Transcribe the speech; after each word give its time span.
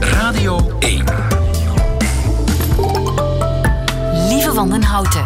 Radio 0.00 0.78
1. 0.78 1.04
Lieve 4.28 4.52
van 4.54 4.70
den 4.70 4.82
Houten. 4.82 5.24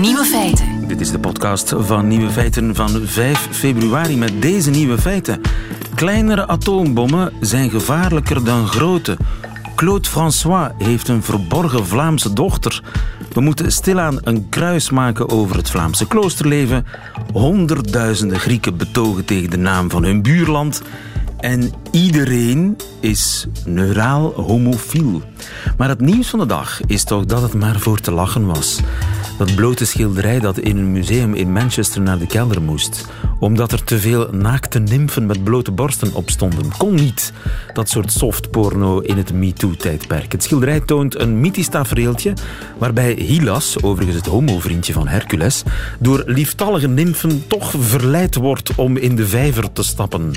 Nieuwe 0.00 0.24
feiten. 0.24 0.88
Dit 0.88 1.00
is 1.00 1.10
de 1.10 1.18
podcast 1.18 1.74
van 1.78 2.08
Nieuwe 2.08 2.30
Feiten 2.30 2.74
van 2.74 2.90
5 3.04 3.48
februari 3.50 4.16
met 4.16 4.42
deze 4.42 4.70
nieuwe 4.70 4.98
feiten. 4.98 5.40
Kleinere 5.94 6.46
atoombommen 6.46 7.32
zijn 7.40 7.70
gevaarlijker 7.70 8.44
dan 8.44 8.66
grote. 8.66 9.16
Claude 9.76 10.08
François 10.08 10.70
heeft 10.78 11.08
een 11.08 11.22
verborgen 11.22 11.86
Vlaamse 11.86 12.32
dochter. 12.32 12.82
We 13.32 13.40
moeten 13.40 13.72
stilaan 13.72 14.18
een 14.22 14.48
kruis 14.48 14.90
maken 14.90 15.28
over 15.28 15.56
het 15.56 15.70
Vlaamse 15.70 16.06
kloosterleven. 16.06 16.86
Honderdduizenden 17.32 18.40
Grieken 18.40 18.76
betogen 18.76 19.24
tegen 19.24 19.50
de 19.50 19.58
naam 19.58 19.90
van 19.90 20.04
hun 20.04 20.22
buurland. 20.22 20.82
En 21.38 21.72
iedereen 21.90 22.76
is 23.00 23.46
neuraal 23.64 24.32
homofiel. 24.32 25.22
Maar 25.76 25.88
het 25.88 26.00
nieuws 26.00 26.28
van 26.28 26.38
de 26.38 26.46
dag 26.46 26.80
is 26.86 27.04
toch 27.04 27.24
dat 27.24 27.42
het 27.42 27.54
maar 27.54 27.78
voor 27.78 28.00
te 28.00 28.10
lachen 28.10 28.46
was. 28.46 28.80
Dat 29.38 29.54
blote 29.54 29.84
schilderij 29.84 30.40
dat 30.40 30.58
in 30.58 30.76
een 30.76 30.92
museum 30.92 31.34
in 31.34 31.52
Manchester 31.52 32.00
naar 32.00 32.18
de 32.18 32.26
kelder 32.26 32.62
moest. 32.62 33.06
Omdat 33.38 33.72
er 33.72 33.84
te 33.84 33.98
veel 33.98 34.28
naakte 34.32 34.78
nymfen 34.78 35.26
met 35.26 35.44
blote 35.44 35.70
borsten 35.70 36.14
op 36.14 36.30
stonden. 36.30 36.76
Kon 36.76 36.94
niet, 36.94 37.32
dat 37.72 37.88
soort 37.88 38.12
softporno 38.12 38.98
in 38.98 39.16
het 39.16 39.32
MeToo-tijdperk. 39.32 40.32
Het 40.32 40.42
schilderij 40.42 40.80
toont 40.80 41.20
een 41.20 41.40
mythisch 41.40 41.68
tafereeltje 41.68 42.32
waarbij 42.78 43.12
Hylas, 43.12 43.82
overigens 43.82 44.16
het 44.16 44.26
homovriendje 44.26 44.92
van 44.92 45.08
Hercules, 45.08 45.62
door 45.98 46.22
lieftallige 46.26 46.88
nymfen 46.88 47.46
toch 47.46 47.72
verleid 47.78 48.34
wordt 48.34 48.74
om 48.74 48.96
in 48.96 49.16
de 49.16 49.26
vijver 49.26 49.72
te 49.72 49.82
stappen. 49.82 50.32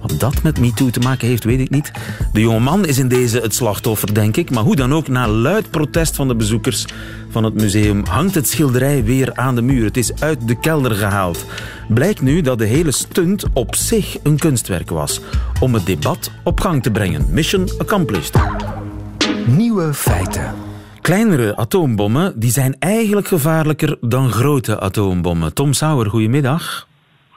Wat 0.00 0.20
dat 0.20 0.42
met 0.42 0.60
MeToo 0.60 0.90
te 0.90 1.00
maken 1.00 1.28
heeft, 1.28 1.44
weet 1.44 1.60
ik 1.60 1.70
niet. 1.70 1.92
De 2.32 2.40
jonge 2.40 2.60
man 2.60 2.86
is 2.86 2.98
in 2.98 3.08
deze 3.08 3.40
het 3.40 3.54
slachtoffer, 3.54 4.14
denk 4.14 4.36
ik. 4.36 4.50
Maar 4.50 4.62
hoe 4.62 4.76
dan 4.76 4.94
ook, 4.94 5.08
na 5.08 5.28
luid 5.28 5.70
protest 5.70 6.16
van 6.16 6.28
de 6.28 6.36
bezoekers 6.36 6.86
van 7.30 7.44
het 7.44 7.54
museum 7.54 8.04
hangt 8.04 8.34
het 8.34 8.48
schilderij 8.48 9.04
weer 9.04 9.34
aan 9.34 9.54
de 9.54 9.62
muur. 9.62 9.84
Het 9.84 9.96
is 9.96 10.20
uit 10.20 10.48
de 10.48 10.58
kelder 10.58 10.94
gehaald. 10.94 11.44
Blijkt 11.88 12.20
nu 12.20 12.40
dat 12.40 12.58
de 12.58 12.66
hele 12.66 12.90
stunt 12.90 13.44
op 13.52 13.74
zich 13.74 14.16
een 14.22 14.38
kunstwerk 14.38 14.90
was. 14.90 15.20
Om 15.60 15.74
het 15.74 15.86
debat 15.86 16.30
op 16.44 16.60
gang 16.60 16.82
te 16.82 16.90
brengen. 16.90 17.26
Mission 17.30 17.68
accomplished. 17.78 18.34
Nieuwe 19.46 19.94
feiten. 19.94 20.54
Kleinere 21.00 21.56
atoombommen 21.56 22.40
die 22.40 22.50
zijn 22.50 22.76
eigenlijk 22.78 23.28
gevaarlijker 23.28 23.96
dan 24.00 24.30
grote 24.30 24.80
atoombommen. 24.80 25.54
Tom 25.54 25.72
Sauer, 25.72 26.06
goedemiddag. 26.06 26.87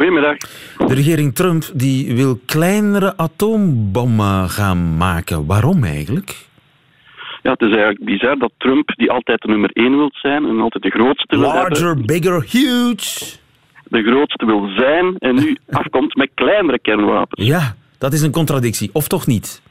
Goedemiddag. 0.02 0.38
De 0.77 0.94
regering 0.94 1.35
Trump 1.35 1.63
die 1.73 2.16
wil 2.16 2.39
kleinere 2.45 3.17
atoombommen 3.17 4.49
gaan 4.49 4.97
maken. 4.97 5.45
Waarom 5.45 5.83
eigenlijk? 5.83 6.47
Ja, 7.41 7.52
het 7.52 7.61
is 7.61 7.69
eigenlijk 7.75 8.03
bizar 8.05 8.38
dat 8.38 8.52
Trump, 8.58 8.91
die 8.95 9.11
altijd 9.11 9.41
de 9.41 9.47
nummer 9.47 9.69
één 9.73 9.97
wil 9.97 10.09
zijn 10.13 10.45
en 10.45 10.59
altijd 10.59 10.83
de 10.83 10.89
grootste 10.89 11.38
wil 11.38 11.39
Larger, 11.39 11.88
hebben, 11.88 12.05
bigger, 12.05 12.45
huge. 12.49 13.38
de 13.83 14.03
grootste 14.03 14.45
wil 14.45 14.69
zijn 14.75 15.17
en 15.17 15.35
nu 15.35 15.58
afkomt 15.81 16.15
met 16.15 16.30
kleinere 16.33 16.80
kernwapens. 16.80 17.47
Ja, 17.47 17.75
dat 17.97 18.13
is 18.13 18.21
een 18.21 18.31
contradictie. 18.31 18.89
Of 18.93 19.08
toch 19.08 19.27
niet? 19.27 19.61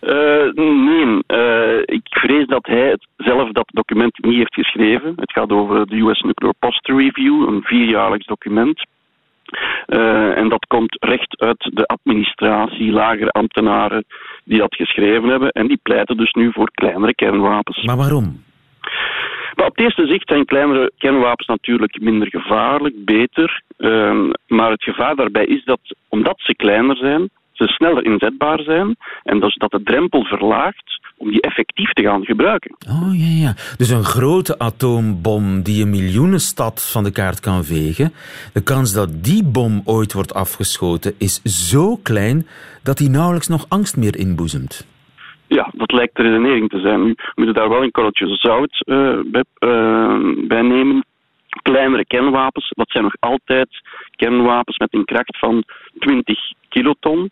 Eh, 0.00 0.52
nee, 0.54 1.22
eh, 1.26 1.78
ik 1.84 2.06
vrees 2.10 2.46
dat 2.46 2.66
hij 2.66 2.88
het 2.88 3.06
zelf 3.16 3.52
dat 3.52 3.68
document 3.72 4.18
niet 4.22 4.36
heeft 4.36 4.54
geschreven. 4.54 5.12
Het 5.16 5.32
gaat 5.32 5.50
over 5.50 5.86
de 5.86 5.96
US 5.96 6.20
Nuclear 6.20 6.54
Posture 6.58 6.98
Review, 6.98 7.48
een 7.48 7.62
vierjaarlijks 7.62 8.26
document. 8.26 8.86
Eh, 9.86 10.36
en 10.36 10.48
dat 10.48 10.66
komt 10.66 10.96
recht 11.00 11.40
uit 11.40 11.70
de 11.74 11.86
administratie, 11.86 12.90
lagere 12.90 13.30
ambtenaren 13.30 14.04
die 14.44 14.58
dat 14.58 14.74
geschreven 14.74 15.28
hebben. 15.28 15.50
En 15.50 15.66
die 15.66 15.80
pleiten 15.82 16.16
dus 16.16 16.32
nu 16.32 16.52
voor 16.52 16.70
kleinere 16.70 17.14
kernwapens. 17.14 17.84
Maar 17.84 17.96
waarom? 17.96 18.42
Maar 19.54 19.66
op 19.66 19.76
het 19.76 19.80
eerste 19.80 20.06
zicht 20.06 20.28
zijn 20.28 20.44
kleinere 20.44 20.92
kernwapens 20.98 21.48
natuurlijk 21.48 22.00
minder 22.00 22.28
gevaarlijk, 22.28 23.04
beter. 23.04 23.62
Ehm, 23.76 24.30
maar 24.46 24.70
het 24.70 24.82
gevaar 24.82 25.16
daarbij 25.16 25.44
is 25.44 25.64
dat, 25.64 25.80
omdat 26.08 26.34
ze 26.36 26.54
kleiner 26.54 26.96
zijn, 26.96 27.28
ze 27.52 27.66
sneller 27.66 28.04
inzetbaar 28.04 28.60
zijn. 28.60 28.96
En 29.22 29.40
dus 29.40 29.54
dat 29.54 29.70
de 29.70 29.82
drempel 29.82 30.24
verlaagt 30.24 30.97
om 31.18 31.30
die 31.30 31.40
effectief 31.40 31.92
te 31.92 32.02
gaan 32.02 32.24
gebruiken. 32.24 32.76
Oh 32.88 33.18
ja, 33.18 33.46
ja. 33.46 33.54
Dus 33.76 33.90
een 33.90 34.04
grote 34.04 34.58
atoombom 34.58 35.62
die 35.62 35.82
een 35.82 35.90
miljoenenstad 35.90 36.90
van 36.92 37.04
de 37.04 37.12
kaart 37.12 37.40
kan 37.40 37.64
vegen. 37.64 38.12
De 38.52 38.62
kans 38.62 38.92
dat 38.92 39.24
die 39.24 39.44
bom 39.44 39.82
ooit 39.84 40.12
wordt 40.12 40.34
afgeschoten 40.34 41.14
is 41.18 41.42
zo 41.42 41.96
klein 41.96 42.46
dat 42.82 42.96
die 42.96 43.10
nauwelijks 43.10 43.48
nog 43.48 43.66
angst 43.68 43.96
meer 43.96 44.16
inboezemt. 44.16 44.86
Ja, 45.46 45.70
dat 45.72 45.92
lijkt 45.92 46.16
de 46.16 46.22
redenering 46.22 46.68
te 46.68 46.80
zijn. 46.80 47.04
Nu 47.04 47.14
moeten 47.34 47.54
daar 47.54 47.68
wel 47.68 47.82
een 47.82 47.90
korreltje 47.90 48.36
zout 48.36 48.82
eh, 48.84 49.18
bij, 49.24 49.44
eh, 49.58 50.18
bij 50.46 50.62
nemen. 50.62 51.04
Kleinere 51.62 52.06
kernwapens, 52.06 52.72
dat 52.74 52.90
zijn 52.90 53.04
nog 53.04 53.14
altijd 53.20 53.68
kernwapens 54.16 54.78
met 54.78 54.94
een 54.94 55.04
kracht 55.04 55.38
van 55.38 55.64
20 55.98 56.38
kiloton. 56.68 57.30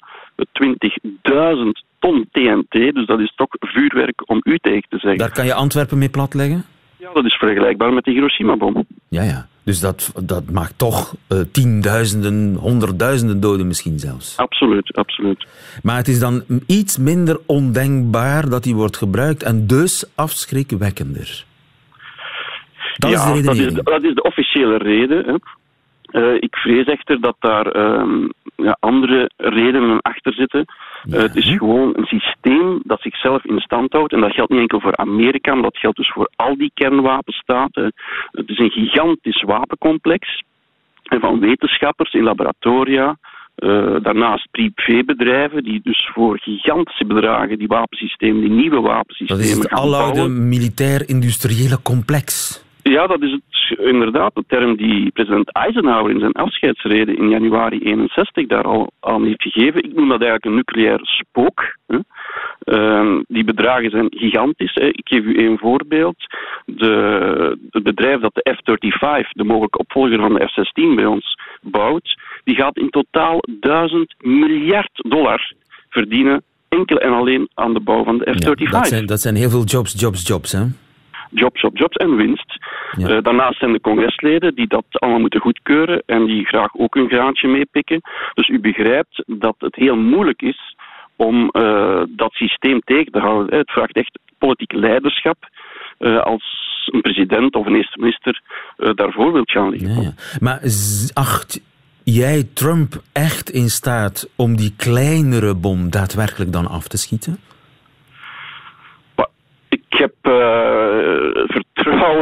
20.000 0.52 1.84
ton 2.06 2.26
TNT, 2.30 2.94
dus 2.94 3.06
dat 3.06 3.20
is 3.20 3.32
toch 3.36 3.48
vuurwerk 3.50 4.22
om 4.30 4.40
u 4.42 4.58
tegen 4.58 4.88
te 4.88 4.98
zeggen. 4.98 5.18
Daar 5.18 5.32
kan 5.32 5.44
je 5.44 5.54
Antwerpen 5.54 5.98
mee 5.98 6.08
platleggen? 6.08 6.64
Ja, 6.96 7.12
dat 7.12 7.24
is 7.24 7.34
vergelijkbaar 7.34 7.92
met 7.92 8.04
de 8.04 8.10
Hiroshima-bom. 8.10 8.86
Ja, 9.08 9.22
ja. 9.22 9.46
Dus 9.64 9.80
dat, 9.80 10.12
dat 10.24 10.50
maakt 10.50 10.78
toch 10.78 11.14
eh, 11.28 11.38
tienduizenden, 11.52 12.54
honderdduizenden 12.54 13.40
doden 13.40 13.66
misschien 13.66 13.98
zelfs. 13.98 14.36
Absoluut, 14.36 14.96
absoluut. 14.96 15.46
Maar 15.82 15.96
het 15.96 16.08
is 16.08 16.20
dan 16.20 16.44
iets 16.66 16.98
minder 16.98 17.40
ondenkbaar 17.46 18.48
dat 18.48 18.62
die 18.62 18.74
wordt 18.74 18.96
gebruikt 18.96 19.42
en 19.42 19.66
dus 19.66 20.12
afschrikwekkender. 20.14 21.44
Dat 22.96 23.10
is 23.10 23.24
de 23.24 23.34
ja, 23.34 23.42
dat 23.42 23.56
is, 23.56 23.72
dat 23.72 24.02
is 24.02 24.14
de 24.14 24.22
officiële 24.22 24.76
reden. 24.76 25.24
Hè. 25.24 25.34
Eh, 26.20 26.36
ik 26.40 26.56
vrees 26.56 26.86
echter 26.86 27.20
dat 27.20 27.36
daar 27.38 27.66
ehm, 27.66 28.28
ja, 28.56 28.76
andere 28.80 29.30
redenen 29.36 30.00
achter 30.00 30.32
zitten. 30.32 30.64
Ja. 31.06 31.16
Eh, 31.16 31.22
het 31.22 31.36
is 31.36 31.56
gewoon 31.56 31.92
een 31.96 32.04
systeem 32.04 32.80
dat 32.84 33.00
zichzelf 33.00 33.44
in 33.44 33.58
stand 33.58 33.92
houdt. 33.92 34.12
En 34.12 34.20
dat 34.20 34.32
geldt 34.32 34.50
niet 34.50 34.60
enkel 34.60 34.80
voor 34.80 34.96
Amerika, 34.96 35.54
maar 35.54 35.62
dat 35.62 35.78
geldt 35.78 35.96
dus 35.96 36.12
voor 36.12 36.30
al 36.36 36.56
die 36.56 36.70
kernwapenstaten. 36.74 37.92
Het 38.30 38.48
is 38.48 38.58
een 38.58 38.70
gigantisch 38.70 39.42
wapencomplex. 39.42 40.42
En 41.02 41.20
van 41.20 41.40
wetenschappers 41.40 42.12
in 42.12 42.22
laboratoria. 42.22 43.16
eh, 43.54 43.96
daarnaast 44.02 44.48
privébedrijven 44.50 45.64
die 45.64 45.80
dus 45.82 46.10
voor 46.12 46.38
gigantische 46.38 47.04
bedragen 47.04 47.58
die 47.58 47.68
wapensystemen, 47.68 48.40
die 48.40 48.50
nieuwe 48.50 48.74
Dat 48.74 48.84
wapensystemen 48.84 49.44
is 49.44 49.58
het 49.58 49.70
aloude 49.70 50.28
militair-industriële 50.28 51.82
complex. 51.82 52.64
Ja, 52.90 53.06
dat 53.06 53.22
is 53.22 53.30
het, 53.30 53.78
inderdaad 53.78 54.34
de 54.34 54.44
term 54.46 54.76
die 54.76 55.10
president 55.10 55.52
Eisenhower 55.52 56.10
in 56.10 56.20
zijn 56.20 56.32
afscheidsrede 56.32 57.16
in 57.16 57.28
januari 57.28 57.78
61 57.78 58.46
daar 58.46 58.64
al 58.64 58.90
aan 59.00 59.24
heeft 59.24 59.42
gegeven. 59.42 59.82
Ik 59.82 59.94
noem 59.94 60.08
dat 60.08 60.20
eigenlijk 60.20 60.44
een 60.44 60.54
nucleair 60.54 60.98
spook. 61.02 61.76
Hè. 61.86 61.98
Ehm, 62.60 63.22
die 63.28 63.44
bedragen 63.44 63.90
zijn 63.90 64.06
gigantisch. 64.10 64.74
Hè. 64.74 64.86
Ik 64.86 65.08
geef 65.08 65.24
u 65.24 65.38
één 65.38 65.58
voorbeeld. 65.58 66.16
De, 66.64 67.58
het 67.70 67.82
bedrijf 67.82 68.20
dat 68.20 68.34
de 68.34 68.54
F-35, 68.54 69.30
de 69.30 69.44
mogelijke 69.44 69.78
opvolger 69.78 70.18
van 70.18 70.34
de 70.34 70.46
F-16 70.46 70.94
bij 70.94 71.06
ons, 71.06 71.38
bouwt, 71.60 72.20
die 72.44 72.54
gaat 72.54 72.76
in 72.76 72.90
totaal 72.90 73.38
1000 73.60 74.14
miljard 74.18 74.90
dollar 74.92 75.52
verdienen 75.88 76.42
enkel 76.68 76.98
en 76.98 77.12
alleen 77.12 77.48
aan 77.54 77.74
de 77.74 77.80
bouw 77.80 78.04
van 78.04 78.18
de 78.18 78.24
F-35 78.24 78.62
Ja, 78.62 78.70
dat, 78.70 78.86
zijn, 78.86 79.06
dat 79.06 79.20
zijn 79.20 79.34
heel 79.34 79.50
veel 79.50 79.64
jobs, 79.64 80.00
jobs, 80.00 80.26
jobs. 80.26 80.52
Hè? 80.52 80.64
Jobs 81.30 81.62
op 81.62 81.78
jobs 81.78 81.96
en 81.96 82.16
winst. 82.16 82.58
Ja. 82.96 83.08
Eh, 83.08 83.22
daarnaast 83.22 83.58
zijn 83.58 83.72
de 83.72 83.80
congresleden 83.80 84.54
die 84.54 84.66
dat 84.66 84.84
allemaal 84.90 85.20
moeten 85.20 85.40
goedkeuren 85.40 86.02
en 86.06 86.24
die 86.24 86.44
graag 86.44 86.74
ook 86.76 86.94
een 86.94 87.08
graantje 87.08 87.48
meepikken. 87.48 88.00
Dus 88.34 88.48
u 88.48 88.60
begrijpt 88.60 89.22
dat 89.26 89.54
het 89.58 89.74
heel 89.74 89.96
moeilijk 89.96 90.42
is 90.42 90.76
om 91.16 91.48
eh, 91.48 92.02
dat 92.08 92.32
systeem 92.32 92.80
tegen 92.80 93.12
te 93.12 93.18
houden. 93.18 93.58
Het 93.58 93.70
vraagt 93.70 93.96
echt 93.96 94.18
politiek 94.38 94.72
leiderschap 94.72 95.36
eh, 95.98 96.22
als 96.22 96.64
een 96.92 97.00
president 97.00 97.54
of 97.54 97.66
een 97.66 97.74
eerste 97.74 97.98
minister 97.98 98.40
daarvoor 98.94 99.32
wilt 99.32 99.50
gaan 99.50 99.70
liggen. 99.70 99.94
Ja, 99.94 100.00
ja. 100.00 100.12
Maar 100.40 100.60
acht 101.12 101.60
jij 102.06 102.48
Trump 102.54 103.02
echt 103.12 103.50
in 103.50 103.70
staat 103.70 104.28
om 104.36 104.56
die 104.56 104.74
kleinere 104.76 105.54
bom 105.54 105.90
daadwerkelijk 105.90 106.52
dan 106.52 106.66
af 106.66 106.88
te 106.88 106.96
schieten? 106.98 107.38
Maar 109.16 109.28
Ik 109.68 109.84
heb 109.88 110.14
eh, 110.20 110.32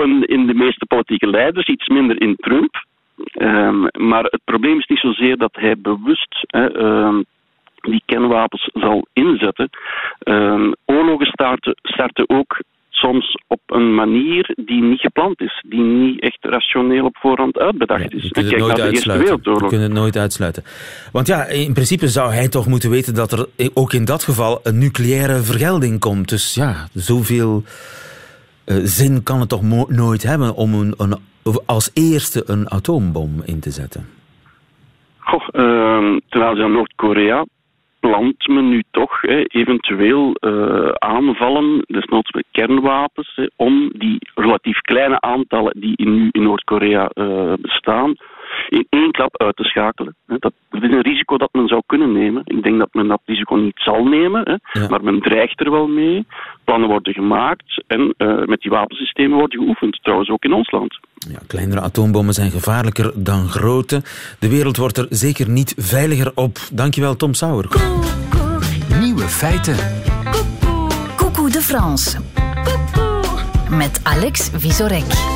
vertrouwen 0.05 0.29
in 0.29 0.47
de 0.47 0.55
meeste 0.55 0.87
politieke 0.87 1.27
leiders, 1.27 1.67
iets 1.67 1.89
minder 1.89 2.21
in 2.21 2.37
Trump. 2.37 2.85
Ehm, 3.33 3.81
maar 4.09 4.25
het 4.25 4.41
probleem 4.45 4.79
is 4.79 4.87
niet 4.87 4.99
zozeer 4.99 5.37
dat 5.37 5.53
hij 5.53 5.77
bewust 5.79 6.45
hè, 6.47 6.73
ehm, 6.73 7.23
die 7.81 8.03
kernwapens 8.07 8.71
zal 8.73 9.07
inzetten. 9.13 9.71
Ehm, 10.19 10.73
oorlogen 10.85 11.27
starten, 11.27 11.75
starten 11.83 12.29
ook 12.29 12.59
soms 12.91 13.37
op 13.47 13.61
een 13.67 13.95
manier 13.95 14.53
die 14.65 14.83
niet 14.83 15.01
gepland 15.01 15.41
is, 15.41 15.65
die 15.69 15.81
niet 15.81 16.21
echt 16.21 16.39
rationeel 16.41 17.05
op 17.05 17.17
voorhand 17.17 17.59
uitbedacht 17.59 18.15
is. 18.15 18.23
Je 18.23 18.31
kunt, 18.31 18.51
het 18.51 18.59
nooit 18.59 19.03
je 19.03 19.67
kunt 19.69 19.83
het 19.83 19.93
nooit 19.93 20.17
uitsluiten. 20.17 20.65
Want 21.13 21.27
ja, 21.27 21.45
in 21.45 21.73
principe 21.73 22.09
zou 22.09 22.33
hij 22.33 22.49
toch 22.49 22.67
moeten 22.67 22.91
weten 22.91 23.15
dat 23.15 23.33
er 23.33 23.47
ook 23.75 23.93
in 23.93 24.05
dat 24.05 24.25
geval 24.25 24.61
een 24.63 24.79
nucleaire 24.79 25.43
vergelding 25.43 26.01
komt. 26.01 26.29
Dus 26.29 26.55
ja, 26.55 26.89
zoveel 26.93 27.63
zin 28.67 29.23
kan 29.23 29.41
het 29.41 29.49
toch 29.49 29.63
nooit 29.89 30.23
hebben 30.23 30.55
om 30.55 30.75
een, 30.75 30.95
als 31.67 31.91
eerste 31.95 32.43
een 32.47 32.71
atoombom 32.71 33.43
in 33.45 33.61
te 33.61 33.71
zetten? 33.71 34.07
Goh, 35.19 35.43
uh, 35.53 36.19
ten 36.29 36.43
aanzien 36.43 36.63
van 36.63 36.73
Noord-Korea 36.73 37.45
plant 38.01 38.49
men 38.49 38.69
nu 38.69 38.83
toch 38.91 39.23
eventueel 39.47 40.37
uh, 40.41 40.89
aanvallen, 40.89 41.85
desnoods 41.87 42.31
met 42.31 42.45
kernwapens, 42.51 43.41
om 43.57 43.91
die 43.93 44.19
relatief 44.35 44.81
kleine 44.81 45.21
aantallen 45.21 45.81
die 45.81 46.09
nu 46.09 46.29
in 46.31 46.43
Noord-Korea 46.43 47.11
uh, 47.15 47.53
bestaan, 47.61 48.15
in 48.69 48.87
één 48.89 49.11
klap 49.11 49.41
uit 49.43 49.57
te 49.57 49.65
schakelen. 49.65 50.15
Dat, 50.27 50.53
is 50.71 50.81
een 50.83 51.01
risico 51.01 51.37
dat 51.37 51.53
men 51.53 51.69
zou 51.69 51.83
kunnen 51.87 52.13
nemen. 52.13 52.43
Ik 52.45 52.63
denk 52.63 52.79
dat 52.79 52.89
men 52.93 53.09
dat 53.09 53.21
risico 53.25 53.55
niet 53.55 53.79
zal 53.79 54.05
nemen, 54.05 54.61
maar 54.89 55.03
men 55.03 55.21
dreigt 55.21 55.61
er 55.61 55.71
wel 55.71 55.87
mee. 55.87 56.27
Plannen 56.65 56.89
worden 56.89 57.13
gemaakt 57.13 57.83
en 57.87 58.15
uh, 58.19 58.45
met 58.45 58.61
die 58.61 58.71
wapensystemen 58.71 59.39
worden 59.39 59.61
geoefend, 59.61 59.99
trouwens 60.03 60.31
ook 60.31 60.45
in 60.45 60.53
ons 60.53 60.71
land. 60.71 60.99
Ja, 61.29 61.39
kleinere 61.47 61.81
atoombommen 61.81 62.35
zijn 62.35 62.51
gevaarlijker 62.51 63.13
dan 63.15 63.49
grote. 63.49 64.03
De 64.39 64.49
wereld 64.49 64.77
wordt 64.77 64.97
er 64.97 65.07
zeker 65.11 65.49
niet 65.49 65.75
veiliger 65.77 66.33
op. 66.35 66.59
Dankjewel, 66.73 67.17
Tom 67.17 67.35
Sauer. 67.35 67.69
Nieuwe 69.01 69.23
feiten. 69.23 69.77
Coucou 71.17 71.51
de 71.51 71.61
France. 71.61 72.19
Met 73.71 74.01
Alex 74.03 74.51
Visorek. 74.55 75.34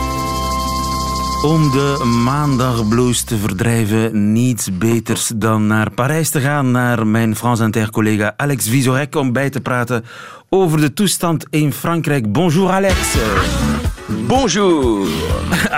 Om 1.42 1.70
de 1.70 2.04
maandagblues 2.24 3.22
te 3.22 3.36
verdrijven, 3.36 4.32
niets 4.32 4.78
beters 4.78 5.32
dan 5.36 5.66
naar 5.66 5.90
Parijs 5.90 6.30
te 6.30 6.40
gaan, 6.40 6.70
naar 6.70 7.06
mijn 7.06 7.36
Frans 7.36 7.60
Inter-collega 7.60 8.34
Alex 8.36 8.68
Visorek 8.68 9.14
om 9.14 9.32
bij 9.32 9.50
te 9.50 9.60
praten 9.60 10.04
over 10.48 10.80
de 10.80 10.92
toestand 10.92 11.46
in 11.50 11.72
Frankrijk. 11.72 12.32
Bonjour 12.32 12.70
Alex. 12.70 13.16
Bonjour. 14.26 15.08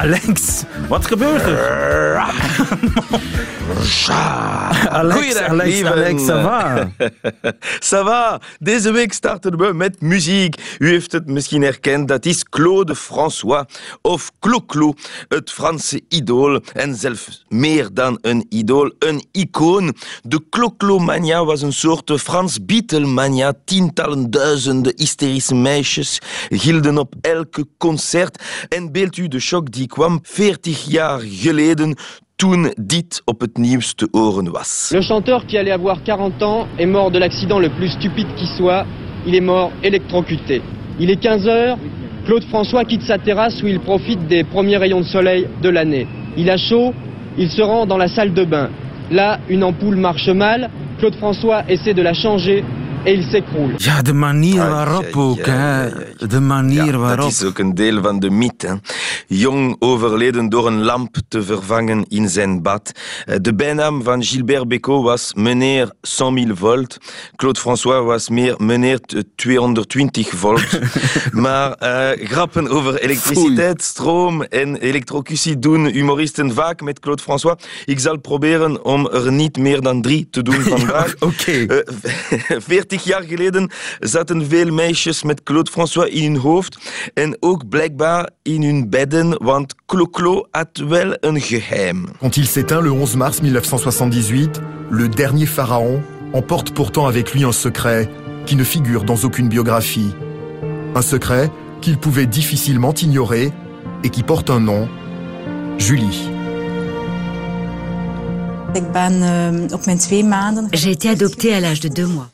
Alex, 0.01 0.63
wat 0.89 1.07
gebeurt 1.07 1.43
er? 1.43 2.17
Alex, 4.89 5.37
Alex, 5.37 5.85
Alex, 5.85 6.25
ça 6.25 6.43
va? 6.43 6.91
ça 7.91 8.03
va. 8.03 8.41
Deze 8.59 8.93
week 8.93 9.13
starten 9.13 9.57
we 9.57 9.73
met 9.73 10.01
muziek. 10.01 10.77
U 10.79 10.89
heeft 10.89 11.13
het 11.13 11.27
misschien 11.27 11.63
herkend, 11.63 12.09
dat 12.09 12.27
is 12.27 12.45
Claude 12.45 12.95
François 12.95 13.65
of 14.03 14.31
Clo-Clo, 14.39 14.95
het 15.29 15.51
Franse 15.51 16.01
idool. 16.09 16.61
En 16.73 16.95
zelfs 16.95 17.45
meer 17.49 17.89
dan 17.93 18.19
een 18.21 18.47
idool, 18.49 18.93
een 18.99 19.25
icoon. 19.33 19.95
De 20.23 20.41
Clo-Clo-mania 20.51 21.45
was 21.45 21.63
een 21.63 21.73
soort 21.73 22.13
Frans 22.21 22.65
Beatlemania. 22.65 23.53
Tientallen 23.65 24.31
duizenden 24.31 24.93
hysterische 24.97 25.55
meisjes 25.55 26.19
hielden 26.49 26.99
op 26.99 27.15
elke 27.21 27.67
concert. 27.79 28.43
En 28.69 28.93
beeld 28.93 29.17
u 29.17 29.29
de 29.29 29.41
shock 29.41 29.73
die 29.73 29.89
kwam 29.91 30.19
40 30.23 30.85
jaar 30.89 31.21
geleden 31.21 31.97
toen 32.37 32.73
dit 32.81 33.23
op 33.25 33.41
het 33.41 33.57
nieuws 33.57 33.95
te 33.95 34.09
horen 34.11 34.51
was. 34.51 34.91
Le 34.93 35.03
chanteur 35.03 35.45
qui 35.47 35.59
allait 35.59 35.75
avoir 35.75 35.99
40 36.05 36.43
ans 36.43 36.67
est 36.77 36.91
mort 36.91 37.11
de 37.11 37.19
l'accident 37.19 37.61
le 37.61 37.69
plus 37.69 37.93
stupide 37.93 38.35
qui 38.37 38.47
soit. 38.57 38.87
Il 39.27 39.35
est 39.35 39.45
mort 39.45 39.71
électrocuté. 39.83 40.63
Il 40.99 41.11
est 41.11 41.21
15 41.21 41.47
heures. 41.47 41.79
Claude 42.25 42.45
François 42.45 42.85
quitte 42.85 43.03
sa 43.03 43.19
terrasse 43.19 43.63
où 43.63 43.67
il 43.67 43.81
profite 43.81 44.27
des 44.27 44.45
premiers 44.45 44.79
rayons 44.79 45.01
de 45.01 45.07
soleil 45.07 45.47
de 45.63 45.69
l'année. 45.69 46.07
Il 46.37 46.49
a 46.51 46.57
chaud, 46.57 46.95
il 47.37 47.51
se 47.51 47.63
rend 47.63 47.87
dans 47.87 47.99
la 47.99 48.09
salle 48.09 48.33
de 48.33 48.45
bain. 48.45 48.71
Là, 49.11 49.39
une 49.49 49.65
ampoule 49.65 49.97
marche 49.97 50.29
mal. 50.29 50.71
Claude 50.99 51.17
François 51.17 51.65
essaie 51.69 51.95
de 51.95 52.03
la 52.03 52.15
changer 52.15 52.65
en 53.05 53.13
il 53.13 53.23
s'écroule. 53.31 53.75
Ja, 53.77 54.03
de 54.03 54.13
manier 54.13 54.69
waarop 54.69 55.17
ook. 55.17 55.47
hè. 55.47 55.89
De 56.29 56.41
manier 56.41 56.99
waarop. 56.99 57.19
Dat 57.21 57.31
is 57.31 57.45
ook 57.45 57.59
een 57.59 57.75
deel 57.75 58.03
van 58.03 58.19
de 58.19 58.31
mythe. 58.31 58.81
Jong 59.27 59.77
overleden 59.79 60.49
door 60.49 60.67
een 60.67 60.83
lamp 60.83 61.17
te 61.29 61.43
vervangen 61.43 62.05
in 62.09 62.29
zijn 62.29 62.63
bad. 62.63 62.93
Eh, 63.27 63.37
de 63.41 63.55
bijnaam 63.55 64.03
van 64.03 64.23
Gilbert 64.25 64.69
Bécaud 64.69 65.05
was 65.05 65.35
meneer 65.35 65.93
100.000 66.47 66.53
volt. 66.53 66.99
Claude 67.37 67.59
François 67.61 68.05
was 68.05 68.29
meer 68.29 68.55
meneer 68.59 69.01
220 69.37 70.29
volt. 70.31 70.81
maar 71.33 71.77
uh, 71.83 72.27
grappen 72.27 72.69
over 72.69 73.01
elektriciteit, 73.01 73.83
stroom 73.83 74.43
en 74.43 74.77
elektrocutie 74.77 75.59
doen 75.59 75.87
humoristen 75.87 76.55
vaak 76.55 76.81
met 76.81 76.99
Claude 77.01 77.23
François. 77.23 77.55
Ik 77.85 77.99
zal 78.01 78.19
proberen 78.19 78.85
om 78.85 79.09
er 79.09 79.33
niet 79.33 79.59
meer 79.59 79.81
dan 79.81 80.03
drie 80.03 80.29
te 80.31 80.43
doen 80.43 80.61
vandaag. 80.77 81.15
Oké. 81.19 81.29
Okay. 81.41 81.85
Uh, 82.49 82.57
30 82.91 83.05
jaar 83.05 83.23
geleden 83.23 83.71
zaten 84.01 84.49
veel 84.49 84.73
meisjes 84.73 85.23
met 85.23 85.43
Claude 85.43 85.71
François 85.71 86.09
in 86.09 86.23
hun 86.23 86.37
hoofd 86.37 86.79
en 87.15 87.37
ook 87.41 87.69
blijkbaar 87.69 88.31
in 88.43 88.63
hun 88.63 88.91
bedden, 88.91 89.43
want 89.43 89.75
Clo-Clo 89.87 90.47
had 90.51 90.83
wel 90.89 91.17
een 91.21 91.41
geheim. 91.41 92.09
Quand 92.19 92.37
il 92.37 92.47
s'éteint 92.47 92.83
le 92.83 92.93
11 92.93 93.17
mars 93.17 93.41
1978, 93.41 94.61
le 94.91 95.09
dernier 95.09 95.47
pharaon 95.47 96.03
emporte 96.33 96.73
pourtant 96.73 97.07
avec 97.07 97.33
lui 97.35 97.45
un 97.45 97.53
secret 97.53 98.09
qui 98.45 98.57
ne 98.57 98.65
figure 98.65 99.05
dans 99.05 99.25
aucune 99.25 99.49
biographie. 99.49 100.15
Un 100.95 101.03
secret 101.03 101.51
qu'il 101.81 101.97
pouvait 101.99 102.29
difficilement 102.29 102.95
ignorer 102.95 103.53
et 104.03 104.11
qui 104.11 104.23
porte 104.23 104.51
un 104.51 104.61
nom, 104.61 104.89
Julie. 105.79 106.29
Ik 108.73 108.93
ben 108.93 109.73
op 109.73 109.85
mijn 109.85 109.99
twee 109.99 110.25
maanden. 110.25 110.67
J'ai 110.71 110.91
été 110.91 111.09
adoptée 111.09 111.55
à 111.55 111.61
l'âge 111.61 111.81
de 111.81 111.89
deux 111.89 112.09
mois. 112.09 112.31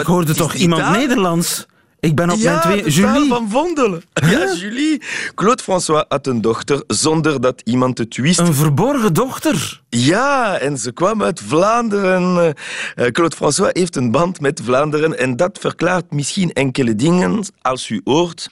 Ik 0.00 0.06
hoorde 0.06 0.34
toch 0.34 0.54
iemand 0.54 0.90
Nederlands? 0.90 1.66
Ik 2.02 2.14
ben 2.14 2.30
op 2.30 2.38
ja, 2.38 2.50
mijn 2.50 2.80
twee... 2.80 2.92
Julie? 2.92 3.28
van 3.28 3.50
Vondel. 3.50 4.00
Ja, 4.12 4.54
Julie. 4.54 5.02
Claude 5.34 5.62
François 5.62 6.04
had 6.08 6.26
een 6.26 6.40
dochter 6.40 6.82
zonder 6.86 7.40
dat 7.40 7.60
iemand 7.64 7.98
het 7.98 8.16
wist. 8.16 8.38
Een 8.38 8.54
verborgen 8.54 9.14
dochter? 9.14 9.80
Ja, 9.88 10.58
en 10.58 10.78
ze 10.78 10.92
kwam 10.92 11.22
uit 11.22 11.40
Vlaanderen. 11.46 12.54
Uh, 12.96 13.06
Claude 13.06 13.36
François 13.36 13.70
heeft 13.72 13.96
een 13.96 14.10
band 14.10 14.40
met 14.40 14.60
Vlaanderen 14.64 15.18
en 15.18 15.36
dat 15.36 15.58
verklaart 15.60 16.12
misschien 16.12 16.52
enkele 16.52 16.94
dingen 16.94 17.44
als 17.60 17.88
u 17.88 18.00
hoort... 18.04 18.50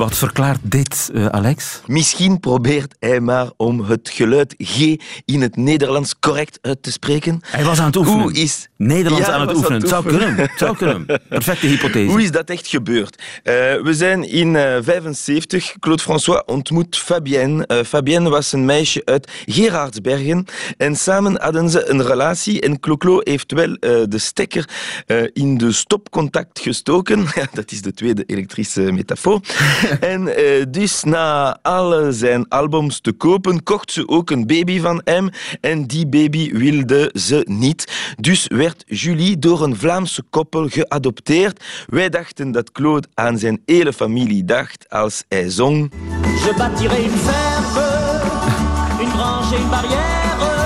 Wat 0.00 0.16
verklaart 0.16 0.60
dit, 0.62 1.10
uh, 1.14 1.26
Alex? 1.26 1.80
Misschien 1.86 2.40
probeert 2.40 2.94
hij 2.98 3.20
maar 3.20 3.50
om 3.56 3.80
het 3.80 4.10
geluid 4.12 4.54
G 4.58 4.96
in 5.24 5.40
het 5.40 5.56
Nederlands 5.56 6.18
correct 6.18 6.58
uit 6.62 6.82
te 6.82 6.92
spreken. 6.92 7.40
Hij 7.46 7.64
was 7.64 7.78
aan 7.78 7.86
het 7.86 7.96
oefenen. 7.96 8.20
Hoe 8.20 8.32
is... 8.32 8.68
Nederlands 8.76 9.26
ja, 9.26 9.32
aan 9.32 9.40
het 9.40 9.56
oefenen. 9.56 9.80
Het 9.80 9.88
zou 9.88 10.06
kunnen. 10.06 10.50
zou 10.56 10.76
kunnen. 10.76 11.06
Perfecte 11.28 11.66
hypothese. 11.72 12.10
Hoe 12.10 12.22
is 12.22 12.30
dat 12.30 12.50
echt 12.50 12.66
gebeurd? 12.66 13.18
Uh, 13.18 13.54
we 13.82 13.94
zijn 13.94 14.28
in 14.28 14.52
1975. 14.52 15.68
Uh, 15.68 15.76
Claude 15.80 16.02
François 16.02 16.42
ontmoet 16.46 16.96
Fabienne. 16.96 17.84
Fabienne 17.86 18.28
was 18.28 18.52
een 18.52 18.64
meisje 18.64 19.02
uit 19.04 19.30
Gerardsbergen. 19.46 20.44
En 20.76 20.96
samen 20.96 21.40
hadden 21.42 21.70
ze 21.70 21.90
een 21.90 22.02
relatie. 22.02 22.60
En 22.60 22.80
Clo-Clo 22.80 23.20
heeft 23.22 23.52
wel 23.52 23.76
de 24.08 24.18
stekker 24.18 24.68
in 25.32 25.58
de 25.58 25.72
stopcontact 25.72 26.60
gestoken. 26.60 27.26
dat 27.52 27.72
is 27.72 27.82
de 27.82 27.92
tweede 27.92 28.24
elektrische 28.26 28.80
metafoor. 28.80 29.40
en 30.14 30.22
uh, 30.22 30.64
dus 30.68 31.02
na 31.02 31.58
alle 31.62 32.12
zijn 32.12 32.48
albums 32.48 33.00
te 33.00 33.12
kopen, 33.12 33.62
kocht 33.62 33.92
ze 33.92 34.08
ook 34.08 34.30
een 34.30 34.46
baby 34.46 34.80
van 34.80 35.00
hem. 35.04 35.30
En 35.60 35.86
die 35.86 36.06
baby 36.06 36.52
wilde 36.52 37.10
ze 37.14 37.44
niet. 37.48 37.92
Dus 38.16 38.46
werd 38.48 38.82
Julie 38.86 39.38
door 39.38 39.62
een 39.62 39.76
Vlaamse 39.76 40.22
koppel 40.30 40.68
geadopteerd. 40.68 41.64
Wij 41.86 42.08
dachten 42.08 42.52
dat 42.52 42.72
Claude 42.72 43.08
aan 43.14 43.38
zijn 43.38 43.62
hele 43.66 43.92
familie 43.92 44.44
dacht 44.44 44.88
als 44.88 45.24
hij 45.28 45.50
zong. 45.50 45.90
Je 46.44 46.52
bâtirai 46.56 47.04
une 47.04 47.16
ferme, 47.16 47.86
une 49.00 49.10
branche 49.10 49.54
et 49.54 49.60
une 49.60 49.70
barrière. 49.70 50.59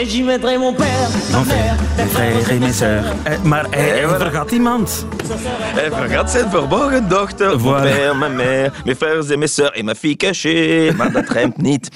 En 0.00 0.06
j'y 0.08 0.22
mettrai 0.22 0.56
mon 0.56 0.72
père, 0.72 1.10
ma 1.30 1.44
mère, 1.44 1.76
mijn 1.96 2.08
frères 2.08 2.50
et 2.50 2.58
mes 2.58 2.72
sœurs. 2.72 3.04
Eh, 3.24 3.42
maar 3.42 3.66
hij, 3.70 3.88
hij 3.88 4.08
vergat 4.08 4.50
iemand. 4.50 5.06
Hij 5.52 5.90
vergat 5.90 6.30
zijn 6.30 6.50
verborgen 6.50 7.08
dochter. 7.08 7.58
Voilà. 7.58 7.62
Mon 7.62 7.82
père, 7.82 8.14
ma 8.14 8.28
mère, 8.28 8.72
mes 8.84 8.94
frères 8.96 9.30
et 9.30 9.36
mes 9.36 9.54
sœurs 9.54 9.72
et 9.74 9.82
ma 9.82 9.94
fille 9.94 10.16
cachée. 10.16 10.92
Maar 10.92 11.12
dat 11.12 11.28
rijmt 11.28 11.56
niet. 11.56 11.88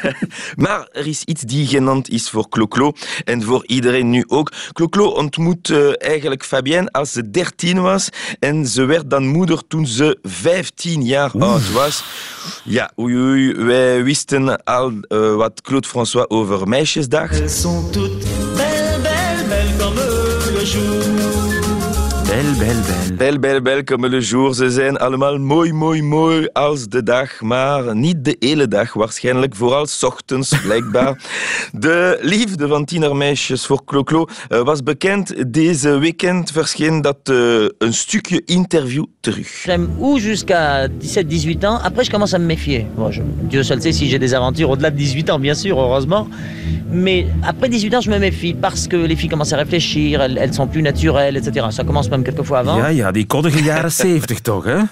maar 0.64 0.88
er 0.92 1.06
is 1.06 1.24
iets 1.24 1.42
die 1.42 1.66
genant 1.66 2.08
is 2.10 2.30
voor 2.30 2.48
Clo-Clo. 2.48 2.92
En 3.24 3.42
voor 3.42 3.66
iedereen 3.66 4.10
nu 4.10 4.24
ook. 4.28 4.52
Clo-Clo 4.72 5.06
ontmoet 5.06 5.68
uh, 5.68 5.92
eigenlijk 5.98 6.44
Fabienne 6.44 6.90
als 6.90 7.12
ze 7.12 7.30
13 7.30 7.82
was. 7.82 8.08
En 8.38 8.66
ze 8.66 8.84
werd 8.84 9.10
dan 9.10 9.26
moeder 9.26 9.66
toen 9.68 9.86
ze 9.86 10.18
15 10.22 11.04
jaar 11.04 11.30
Oef. 11.34 11.42
oud 11.42 11.72
was. 11.72 12.04
Ja, 12.64 12.90
oei, 12.98 13.16
oei, 13.16 13.54
wij 13.54 14.04
wisten 14.04 14.64
al 14.64 14.92
uh, 15.08 15.34
wat 15.34 15.60
Claude 15.60 15.88
François 15.88 16.28
over 16.28 16.68
Meisjesdag. 16.68 17.41
elles 17.42 17.50
sont 17.50 17.82
toutes 17.92 18.24
belles, 18.56 19.00
belles, 19.02 19.46
belles 19.48 19.76
comme 19.78 19.96
le 20.54 20.64
jour. 20.64 21.21
Bel, 22.42 22.54
bel, 22.58 22.76
bel. 22.86 23.16
Bel, 23.16 23.38
bel, 23.38 23.60
bel, 23.60 23.84
comme 23.84 24.08
le 24.08 24.20
jour. 24.20 24.54
Ze 24.54 24.70
zijn 24.70 24.96
allemaal 24.96 25.38
mooi, 25.38 25.72
mooi, 25.72 26.02
mooi 26.02 26.48
als 26.52 26.88
de 26.88 27.02
dag, 27.02 27.40
maar 27.40 27.96
niet 27.96 28.24
de 28.24 28.36
hele 28.38 28.68
dag 28.68 28.92
waarschijnlijk. 28.92 29.54
Vooral 29.54 29.86
s 29.86 30.02
ochtends, 30.02 30.58
blijkbaar. 30.64 31.22
De 31.72 32.18
liefde 32.20 32.68
van 32.68 32.84
tienermeisjes 32.84 33.66
voor 33.66 33.84
Clo-Clo 33.84 34.26
eh, 34.48 34.60
was 34.60 34.82
bekend. 34.82 35.52
Deze 35.52 35.98
weekend 35.98 36.50
verscheen 36.50 37.00
dat 37.00 37.18
uh, 37.30 37.64
een 37.78 37.94
stukje 37.94 38.42
interview 38.44 39.04
terug. 39.20 39.48
J'aime 39.64 39.86
ou 39.98 40.20
jusqu'à 40.20 40.88
17, 40.98 41.32
18 41.32 41.64
ans. 41.64 41.82
Après, 41.82 42.04
je 42.04 42.10
commence 42.10 42.34
à 42.34 42.38
me 42.38 42.46
méfier. 42.46 42.86
Bon, 42.96 43.12
je, 43.12 43.22
Dieu 43.48 43.62
seul 43.62 43.80
sait 43.80 43.92
si 43.92 44.08
j'ai 44.08 44.18
des 44.18 44.34
aventures 44.34 44.70
au-delà 44.70 44.90
de 44.90 44.96
18 44.96 45.30
ans, 45.30 45.38
bien 45.38 45.54
sûr, 45.54 45.78
heureusement. 45.78 46.26
Mais 46.92 47.26
après 47.42 47.70
18 47.70 47.94
ans, 47.94 48.00
je 48.02 48.10
me 48.10 48.18
méfie 48.18 48.52
parce 48.52 48.86
que 48.86 48.96
les 48.96 49.16
filles 49.16 49.30
commencent 49.30 49.54
à 49.54 49.56
réfléchir, 49.56 50.20
elles, 50.20 50.36
elles 50.36 50.52
sont 50.52 50.66
plus 50.66 50.82
naturelles, 50.82 51.38
etc. 51.38 51.66
Ça 51.70 51.84
commence 51.84 52.10
même 52.10 52.22
Ja, 52.76 52.86
ja, 52.86 53.10
die 53.10 53.26
koddige 53.26 53.62
jaren 53.62 53.92
70 53.92 54.40
toch, 54.50 54.64
hè? 54.64 54.82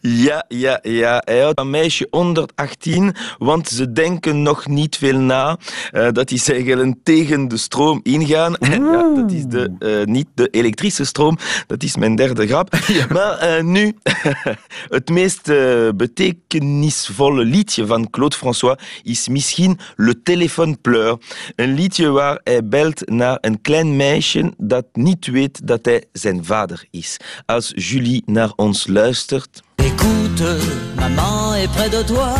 Ja, 0.00 0.44
ja, 0.48 0.78
ja. 0.82 1.22
Hij 1.24 1.40
had 1.40 1.58
een 1.58 1.70
meisje 1.70 2.06
onder 2.10 2.48
18, 2.54 3.14
want 3.38 3.68
ze 3.68 3.92
denken 3.92 4.42
nog 4.42 4.66
niet 4.66 4.96
veel 4.96 5.18
na. 5.18 5.58
Uh, 5.92 6.08
dat 6.12 6.30
is 6.30 6.48
eigenlijk 6.48 6.94
tegen 7.02 7.48
de 7.48 7.56
stroom 7.56 8.00
ingaan. 8.02 8.56
Ja, 8.60 9.12
dat 9.14 9.30
is 9.30 9.44
de, 9.46 9.74
uh, 9.78 10.04
niet 10.04 10.26
de 10.34 10.48
elektrische 10.48 11.04
stroom, 11.04 11.38
dat 11.66 11.82
is 11.82 11.96
mijn 11.96 12.16
derde 12.16 12.46
grap. 12.46 12.74
Ja. 12.92 13.06
Maar 13.08 13.58
uh, 13.58 13.62
nu, 13.64 13.96
het 14.98 15.08
meest 15.08 15.52
betekenisvolle 15.96 17.44
liedje 17.44 17.86
van 17.86 18.10
Claude 18.10 18.36
François 18.36 18.78
is 19.02 19.28
misschien 19.28 19.78
Le 19.96 20.22
Téléphone 20.22 20.76
Pleur. 20.80 21.18
Een 21.56 21.74
liedje 21.74 22.10
waar 22.10 22.40
hij 22.44 22.64
belt 22.64 23.08
naar 23.08 23.38
een 23.40 23.60
klein 23.60 23.96
meisje 23.96 24.52
dat 24.56 24.84
niet 24.92 25.26
weet 25.26 25.66
dat 25.66 25.84
hij 25.84 26.04
zijn 26.12 26.44
vader 26.44 26.81
is. 26.90 27.16
Als 27.46 27.72
Julie 27.74 28.22
naar 28.26 28.52
ons 28.56 28.86
luistert. 28.86 29.62
Écoute, 29.76 30.56
maman 30.96 31.54
est 31.54 31.70
près 31.70 31.90
de 31.90 32.04
toi. 32.04 32.32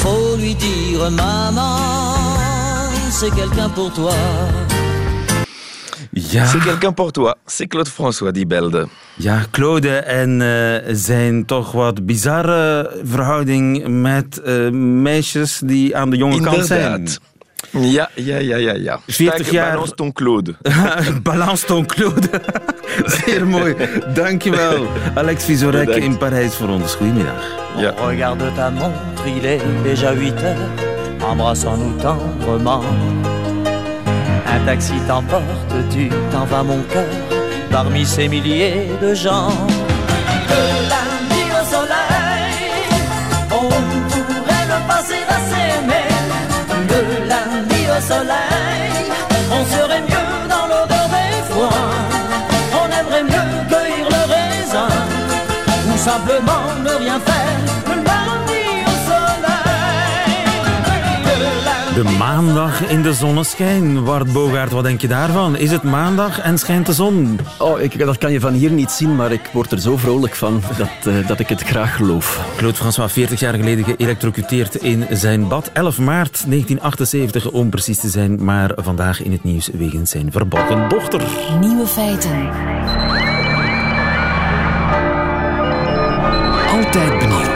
Faut 0.00 0.36
lui 0.36 0.54
dire, 0.54 1.10
maman, 1.10 1.76
c'est 3.10 3.34
quelqu'un 3.34 3.68
pour 3.70 3.92
toi. 3.92 4.14
Ja. 6.12 6.44
C'est 6.46 6.60
quelqu'un 6.64 6.92
pour 6.92 7.12
toi. 7.12 7.36
C'est 7.46 7.68
Claude 7.68 7.88
François 7.88 8.32
die 8.32 8.46
belde. 8.46 8.88
Ja, 9.16 9.44
Claude 9.50 9.96
en 9.96 10.40
uh, 10.40 10.94
zijn 10.96 11.44
toch 11.44 11.72
wat 11.72 12.06
bizarre 12.06 12.90
verhouding 13.04 13.86
met 13.88 14.40
uh, 14.46 14.70
meisjes 15.02 15.60
die 15.64 15.96
aan 15.96 16.10
de 16.10 16.16
jonge 16.16 16.36
Inderdaad. 16.36 16.56
kant 16.56 16.66
zijn. 16.66 17.08
Ja, 17.70 18.08
ja, 18.14 18.38
ja, 18.38 18.56
ja. 18.56 18.74
ja. 18.74 19.00
40 19.06 19.50
jaar... 19.50 19.70
Balance 19.70 19.94
ton 19.94 20.12
Claude. 20.12 20.54
Balance 21.22 21.66
ton 21.66 21.86
Claude. 21.86 22.28
Zeer 23.06 23.46
mooi. 23.46 23.74
Dankjewel. 24.14 24.86
Alex 25.14 25.44
Vizorek 25.44 25.84
Bedankt. 25.86 26.04
in 26.04 26.18
Parijs 26.18 26.54
voor 26.54 26.68
ons. 26.68 26.94
Goedemiddag. 26.94 27.44
Ja. 27.76 27.94
Regarde 28.06 28.52
ta 28.54 28.70
montre, 28.70 29.28
il 29.36 29.44
est 29.44 29.62
déjà 29.82 30.12
8 30.12 30.42
heures. 30.42 30.68
Embrassons-nous 31.30 32.00
tendrement. 32.00 32.82
Un 34.46 34.64
taxi 34.64 34.94
t'emporte, 35.06 35.74
tu 35.90 36.08
t'en 36.30 36.44
vas 36.46 36.64
mon 36.64 36.82
cœur, 36.92 37.06
parmi 37.70 38.04
ces 38.04 38.28
milliers 38.28 38.88
de 39.00 39.14
gens. 39.14 39.52
On 48.12 49.64
serait 49.66 50.00
mieux 50.00 50.48
dans 50.48 50.66
l'odeur 50.66 51.08
des 51.08 51.52
foins. 51.52 51.70
On 52.72 52.86
aimerait 52.86 53.22
mieux 53.22 53.68
cueillir 53.68 54.08
le 54.08 54.32
raisin, 54.32 54.88
ou 55.86 55.96
simplement 55.96 56.74
ne 56.82 56.90
rien 56.90 57.20
faire. 57.20 57.69
De 62.00 62.16
maandag 62.18 62.88
in 62.88 63.02
de 63.02 63.12
zonneschijn. 63.12 64.04
Bart 64.04 64.32
Bogaert, 64.32 64.72
wat 64.72 64.84
denk 64.84 65.00
je 65.00 65.08
daarvan? 65.08 65.56
Is 65.56 65.70
het 65.70 65.82
maandag 65.82 66.40
en 66.40 66.58
schijnt 66.58 66.86
de 66.86 66.92
zon? 66.92 67.40
Oh, 67.58 67.80
ik, 67.80 67.98
dat 67.98 68.18
kan 68.18 68.32
je 68.32 68.40
van 68.40 68.52
hier 68.52 68.70
niet 68.70 68.90
zien, 68.90 69.16
maar 69.16 69.32
ik 69.32 69.50
word 69.52 69.72
er 69.72 69.80
zo 69.80 69.96
vrolijk 69.96 70.34
van 70.34 70.62
dat, 70.76 70.88
uh, 71.06 71.28
dat 71.28 71.40
ik 71.40 71.48
het 71.48 71.62
graag 71.62 71.96
geloof. 71.96 72.46
Claude 72.56 72.76
François, 72.76 73.12
40 73.12 73.40
jaar 73.40 73.54
geleden 73.54 73.84
geëlectrocuteerd 73.84 74.74
in 74.74 75.06
zijn 75.10 75.48
bad. 75.48 75.70
11 75.72 75.98
maart 75.98 76.44
1978 76.46 77.50
om 77.50 77.70
precies 77.70 77.98
te 77.98 78.08
zijn, 78.08 78.44
maar 78.44 78.72
vandaag 78.76 79.22
in 79.22 79.32
het 79.32 79.44
nieuws 79.44 79.70
wegens 79.72 80.10
zijn 80.10 80.32
verborgen 80.32 80.88
dochter. 80.88 81.22
Nieuwe 81.60 81.86
feiten. 81.86 82.48
Altijd 86.70 87.18
benieuwd. 87.18 87.49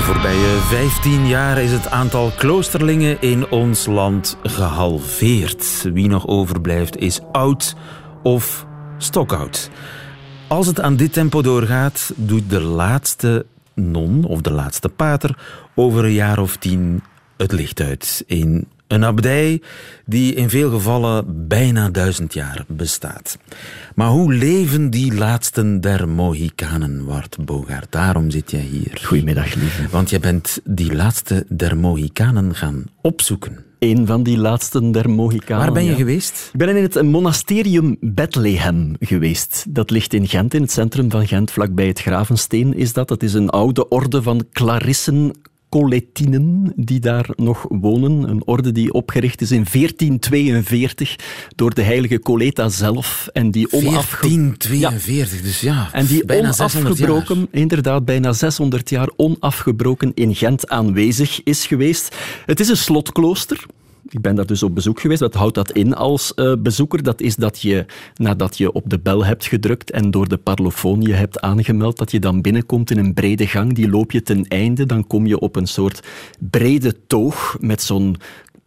De 0.00 0.06
voorbije 0.06 0.56
15 0.56 1.26
jaar 1.26 1.58
is 1.58 1.72
het 1.72 1.90
aantal 1.90 2.32
kloosterlingen 2.36 3.20
in 3.20 3.50
ons 3.50 3.86
land 3.86 4.36
gehalveerd. 4.42 5.82
Wie 5.92 6.08
nog 6.08 6.26
overblijft 6.26 6.96
is 6.96 7.20
oud 7.32 7.76
of 8.22 8.66
stokoud. 8.98 9.70
Als 10.48 10.66
het 10.66 10.80
aan 10.80 10.96
dit 10.96 11.12
tempo 11.12 11.42
doorgaat, 11.42 12.12
doet 12.16 12.50
de 12.50 12.60
laatste 12.60 13.46
non 13.74 14.24
of 14.24 14.40
de 14.40 14.52
laatste 14.52 14.88
pater 14.88 15.38
over 15.74 16.04
een 16.04 16.12
jaar 16.12 16.38
of 16.38 16.56
tien 16.56 17.02
het 17.36 17.52
licht 17.52 17.80
uit 17.80 18.24
in 18.26 18.68
een 18.90 19.04
abdij 19.04 19.62
die 20.06 20.34
in 20.34 20.50
veel 20.50 20.70
gevallen 20.70 21.48
bijna 21.48 21.88
duizend 21.88 22.34
jaar 22.34 22.64
bestaat. 22.66 23.38
Maar 23.94 24.08
hoe 24.08 24.34
leven 24.34 24.90
die 24.90 25.14
laatsten 25.14 25.80
der 25.80 26.08
Mohikanen, 26.08 27.04
Wart 27.04 27.36
Bogaert? 27.44 27.92
Daarom 27.92 28.30
zit 28.30 28.50
jij 28.50 28.60
hier. 28.60 29.00
Goedemiddag, 29.04 29.54
lieve. 29.54 29.88
Want 29.90 30.10
jij 30.10 30.20
bent 30.20 30.60
die 30.64 30.94
laatste 30.94 31.44
der 31.48 31.76
Mohikanen 31.76 32.54
gaan 32.54 32.84
opzoeken. 33.02 33.64
Een 33.78 34.06
van 34.06 34.22
die 34.22 34.38
laatsten 34.38 34.92
der 34.92 35.10
Mohikanen. 35.10 35.64
Waar 35.64 35.74
ben 35.74 35.84
je 35.84 35.90
ja. 35.90 35.96
geweest? 35.96 36.50
Ik 36.52 36.58
ben 36.58 36.76
in 36.76 36.82
het 36.82 37.02
monasterium 37.02 37.96
Bethlehem 38.00 38.96
geweest. 39.00 39.64
Dat 39.68 39.90
ligt 39.90 40.14
in 40.14 40.28
Gent, 40.28 40.54
in 40.54 40.62
het 40.62 40.72
centrum 40.72 41.10
van 41.10 41.26
Gent, 41.26 41.50
vlakbij 41.50 41.86
het 41.86 42.00
Gravensteen 42.00 42.74
is 42.74 42.92
dat. 42.92 43.08
Dat 43.08 43.22
is 43.22 43.34
een 43.34 43.50
oude 43.50 43.88
orde 43.88 44.22
van 44.22 44.46
Clarissen 44.52 45.32
Coletinen 45.70 46.72
die 46.76 47.00
daar 47.00 47.28
nog 47.36 47.66
wonen. 47.68 48.28
Een 48.28 48.42
orde 48.46 48.72
die 48.72 48.92
opgericht 48.92 49.40
is 49.40 49.50
in 49.50 49.66
1442 49.72 51.16
door 51.56 51.74
de 51.74 51.82
heilige 51.82 52.18
Coleta 52.18 52.68
zelf. 52.68 53.28
En 53.32 53.50
die 53.50 53.72
onafge... 53.72 54.28
1442, 54.28 55.38
ja. 55.38 55.42
dus 55.42 55.60
ja, 55.60 55.88
En 55.92 56.06
die 56.06 56.24
bijna 56.24 56.52
600 56.52 56.98
jaar. 56.98 57.10
onafgebroken, 57.10 57.48
inderdaad 57.50 58.04
bijna 58.04 58.32
600 58.32 58.90
jaar 58.90 59.08
onafgebroken 59.16 60.12
in 60.14 60.34
Gent 60.34 60.68
aanwezig 60.68 61.42
is 61.42 61.66
geweest. 61.66 62.16
Het 62.46 62.60
is 62.60 62.68
een 62.68 62.76
slotklooster. 62.76 63.66
Ik 64.08 64.20
ben 64.20 64.34
daar 64.34 64.46
dus 64.46 64.62
op 64.62 64.74
bezoek 64.74 65.00
geweest. 65.00 65.20
Wat 65.20 65.34
houdt 65.34 65.54
dat 65.54 65.70
in 65.72 65.94
als 65.94 66.32
uh, 66.36 66.52
bezoeker? 66.58 67.02
Dat 67.02 67.20
is 67.20 67.36
dat 67.36 67.60
je, 67.60 67.86
nadat 68.14 68.58
je 68.58 68.72
op 68.72 68.90
de 68.90 68.98
bel 68.98 69.24
hebt 69.24 69.46
gedrukt 69.46 69.90
en 69.90 70.10
door 70.10 70.28
de 70.28 70.36
parlofoon 70.36 71.00
je 71.00 71.12
hebt 71.12 71.40
aangemeld, 71.40 71.98
dat 71.98 72.10
je 72.10 72.18
dan 72.18 72.40
binnenkomt 72.40 72.90
in 72.90 72.98
een 72.98 73.14
brede 73.14 73.46
gang. 73.46 73.74
Die 73.74 73.90
loop 73.90 74.12
je 74.12 74.22
ten 74.22 74.44
einde. 74.44 74.86
Dan 74.86 75.06
kom 75.06 75.26
je 75.26 75.38
op 75.38 75.56
een 75.56 75.66
soort 75.66 76.00
brede 76.38 76.94
toog 77.06 77.56
met 77.60 77.82
zo'n 77.82 78.16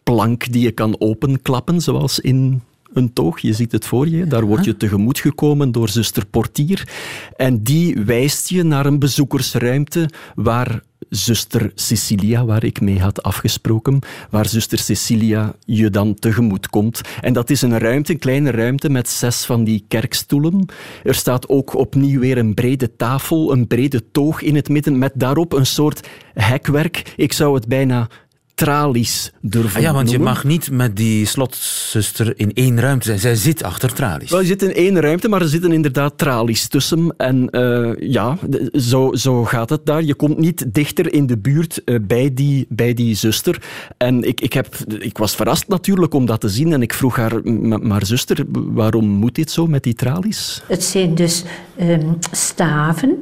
plank 0.04 0.52
die 0.52 0.64
je 0.64 0.72
kan 0.72 0.96
openklappen, 1.00 1.82
zoals 1.82 2.20
in 2.20 2.62
een 2.94 3.14
toog, 3.14 3.40
je 3.40 3.54
ziet 3.54 3.72
het 3.72 3.86
voor 3.86 4.08
je. 4.08 4.28
Daar 4.28 4.46
word 4.46 4.66
je 4.66 4.78
tegemoet 4.78 5.20
gekomen 5.20 5.72
door 5.72 5.90
zuster 5.90 6.26
Portier. 6.26 6.88
En 7.36 7.64
die 7.64 7.96
wijst 8.06 8.50
je 8.50 8.64
naar 8.64 8.86
een 8.86 9.00
bezoekersruimte 9.00 10.10
waar 10.36 10.82
zuster 11.10 11.72
Cecilia, 11.76 12.46
waar 12.46 12.64
ik 12.64 12.82
mee 12.82 13.00
had 13.00 13.24
afgesproken, 13.24 14.00
waar 14.30 14.48
zuster 14.48 14.78
Cecilia 14.78 15.56
je 15.66 15.90
dan 15.90 16.14
tegemoet 16.14 16.70
komt. 16.70 17.02
En 17.22 17.34
dat 17.34 17.50
is 17.50 17.62
een 17.62 17.78
ruimte, 17.78 18.12
een 18.12 18.20
kleine 18.20 18.52
ruimte 18.52 18.90
met 18.90 19.10
zes 19.10 19.46
van 19.46 19.64
die 19.64 19.86
kerkstoelen. 19.88 20.66
Er 21.04 21.16
staat 21.16 21.50
ook 21.50 21.76
opnieuw 21.76 22.20
weer 22.20 22.38
een 22.38 22.54
brede 22.54 22.96
tafel, 22.96 23.52
een 23.52 23.68
brede 23.68 24.12
toog 24.12 24.42
in 24.42 24.56
het 24.56 24.70
midden, 24.70 24.98
met 24.98 25.12
daarop 25.16 25.54
een 25.54 25.66
soort 25.66 26.08
hekwerk. 26.34 27.14
Ik 27.16 27.34
zou 27.34 27.56
het 27.56 27.68
bijna 27.68 28.10
tralies 28.56 29.32
durven 29.42 29.76
ah 29.76 29.82
ja, 29.82 29.94
want 29.94 30.06
noemen. 30.06 30.28
je 30.28 30.34
mag 30.34 30.44
niet 30.44 30.72
met 30.72 30.96
die 30.96 31.26
slotzuster 31.26 32.40
in 32.40 32.54
één 32.54 32.80
ruimte 32.80 33.06
zijn. 33.06 33.20
Zij 33.20 33.36
zit 33.36 33.64
achter 33.64 33.94
tralies. 33.94 34.30
Wel, 34.30 34.40
je 34.40 34.46
zit 34.46 34.62
in 34.62 34.74
één 34.74 35.00
ruimte, 35.00 35.30
maar 35.30 35.42
er 35.42 35.48
zitten 35.48 35.72
inderdaad 35.72 36.18
tralies 36.18 36.68
tussen. 36.68 37.14
En 37.18 37.48
uh, 37.52 37.92
ja, 38.00 38.38
zo, 38.74 39.14
zo 39.14 39.44
gaat 39.44 39.70
het 39.70 39.86
daar. 39.86 40.04
Je 40.04 40.16
komt 40.16 40.38
niet 40.38 40.74
dichter 40.74 41.14
in 41.14 41.28
de 41.28 41.38
buurt 41.38 41.82
uh, 41.86 42.00
bij, 42.02 42.34
die, 42.34 42.66
bij 42.70 42.94
die 42.94 43.16
zuster. 43.16 43.62
En 43.98 44.24
ik, 44.24 44.42
ik, 44.42 44.54
heb, 44.54 44.76
ik 45.00 45.18
was 45.18 45.36
verrast 45.36 45.68
natuurlijk 45.68 46.14
om 46.14 46.26
dat 46.26 46.42
te 46.42 46.50
zien. 46.50 46.74
En 46.74 46.82
ik 46.82 46.94
vroeg 46.94 47.16
haar, 47.16 47.42
maar 47.82 48.06
zuster, 48.06 48.46
waarom 48.50 49.06
moet 49.06 49.36
dit 49.36 49.52
zo 49.52 49.68
met 49.68 49.84
die 49.84 49.94
tralies? 49.94 50.62
Het 50.68 50.84
zijn 50.84 51.16
dus 51.16 51.44
um, 51.82 52.18
staven, 52.32 53.18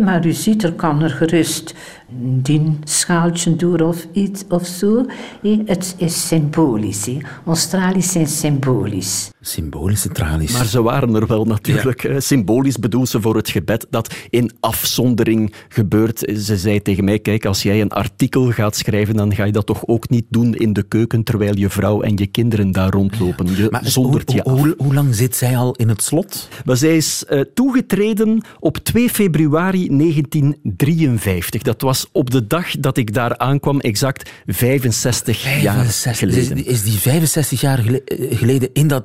maar 0.00 0.26
u 0.26 0.32
ziet, 0.32 0.62
er 0.62 0.72
kan 0.72 1.02
er 1.02 1.10
gerust 1.10 1.74
een 2.08 2.42
dienschaaltje 2.42 3.56
door 3.56 3.80
of 3.80 4.06
iets 4.12 4.44
of 4.48 4.66
zo. 4.66 5.04
Het 5.64 5.94
is 5.98 6.28
symbolisch. 6.28 7.08
Tralies 7.70 8.12
zijn 8.12 8.26
symbolisch. 8.26 9.30
Symbolische 9.40 10.08
tralies. 10.08 10.52
Maar 10.52 10.66
ze 10.66 10.82
waren 10.82 11.14
er 11.14 11.26
wel 11.26 11.44
natuurlijk. 11.44 12.14
Symbolisch 12.18 12.78
bedoelt 12.78 13.08
ze 13.08 13.20
voor 13.20 13.36
het 13.36 13.50
gebed 13.50 13.86
dat 13.90 14.14
in 14.30 14.50
afzondering 14.60 15.54
gebeurt. 15.68 16.18
Ze 16.36 16.56
zei 16.56 16.82
tegen 16.82 17.04
mij, 17.04 17.18
kijk, 17.18 17.44
als 17.44 17.62
jij 17.62 17.80
een 17.80 17.90
artikel 17.90 18.50
gaat 18.50 18.76
schrijven, 18.76 19.16
dan 19.16 19.34
ga 19.34 19.44
je 19.44 19.52
dat 19.52 19.66
toch 19.66 19.86
ook 19.86 20.08
niet 20.08 20.24
doen 20.28 20.54
in 20.54 20.72
de 20.72 20.82
keuken 20.82 21.24
terwijl 21.24 21.56
je 21.56 21.70
vrouw 21.70 22.00
en 22.02 22.16
je 22.16 22.26
kinderen 22.26 22.72
daar 22.72 22.90
rondlopen. 22.90 23.56
Je 23.56 23.66
Maar 23.70 23.86
zondert 23.86 24.26
hoe, 24.32 24.36
je 24.36 24.44
af. 24.44 24.60
hoe, 24.60 24.74
hoe 24.78 24.94
lang 24.94 25.14
zit 25.14 25.36
zij 25.36 25.56
al 25.56 25.74
in 25.74 25.88
het 25.88 26.02
slot? 26.02 26.48
Maar 26.64 26.76
zij 26.76 26.96
is 26.96 27.24
eh, 27.24 27.40
toegetreden 27.54 28.44
op 28.60 28.76
2 28.76 29.08
februari 29.10 29.88
1953. 29.88 31.62
Dat 31.62 31.80
was 31.82 31.95
op 32.12 32.30
de 32.30 32.46
dag 32.46 32.70
dat 32.70 32.96
ik 32.96 33.14
daar 33.14 33.38
aankwam, 33.38 33.80
exact 33.80 34.30
65, 34.46 35.62
jaar 35.62 35.74
65. 35.74 36.18
geleden. 36.18 36.56
Is, 36.56 36.64
is 36.64 36.82
die 36.82 36.98
65 36.98 37.60
jaar 37.60 37.78
eh, 37.78 38.38
geleden 38.38 38.70
in 38.72 38.88
dat 38.88 39.04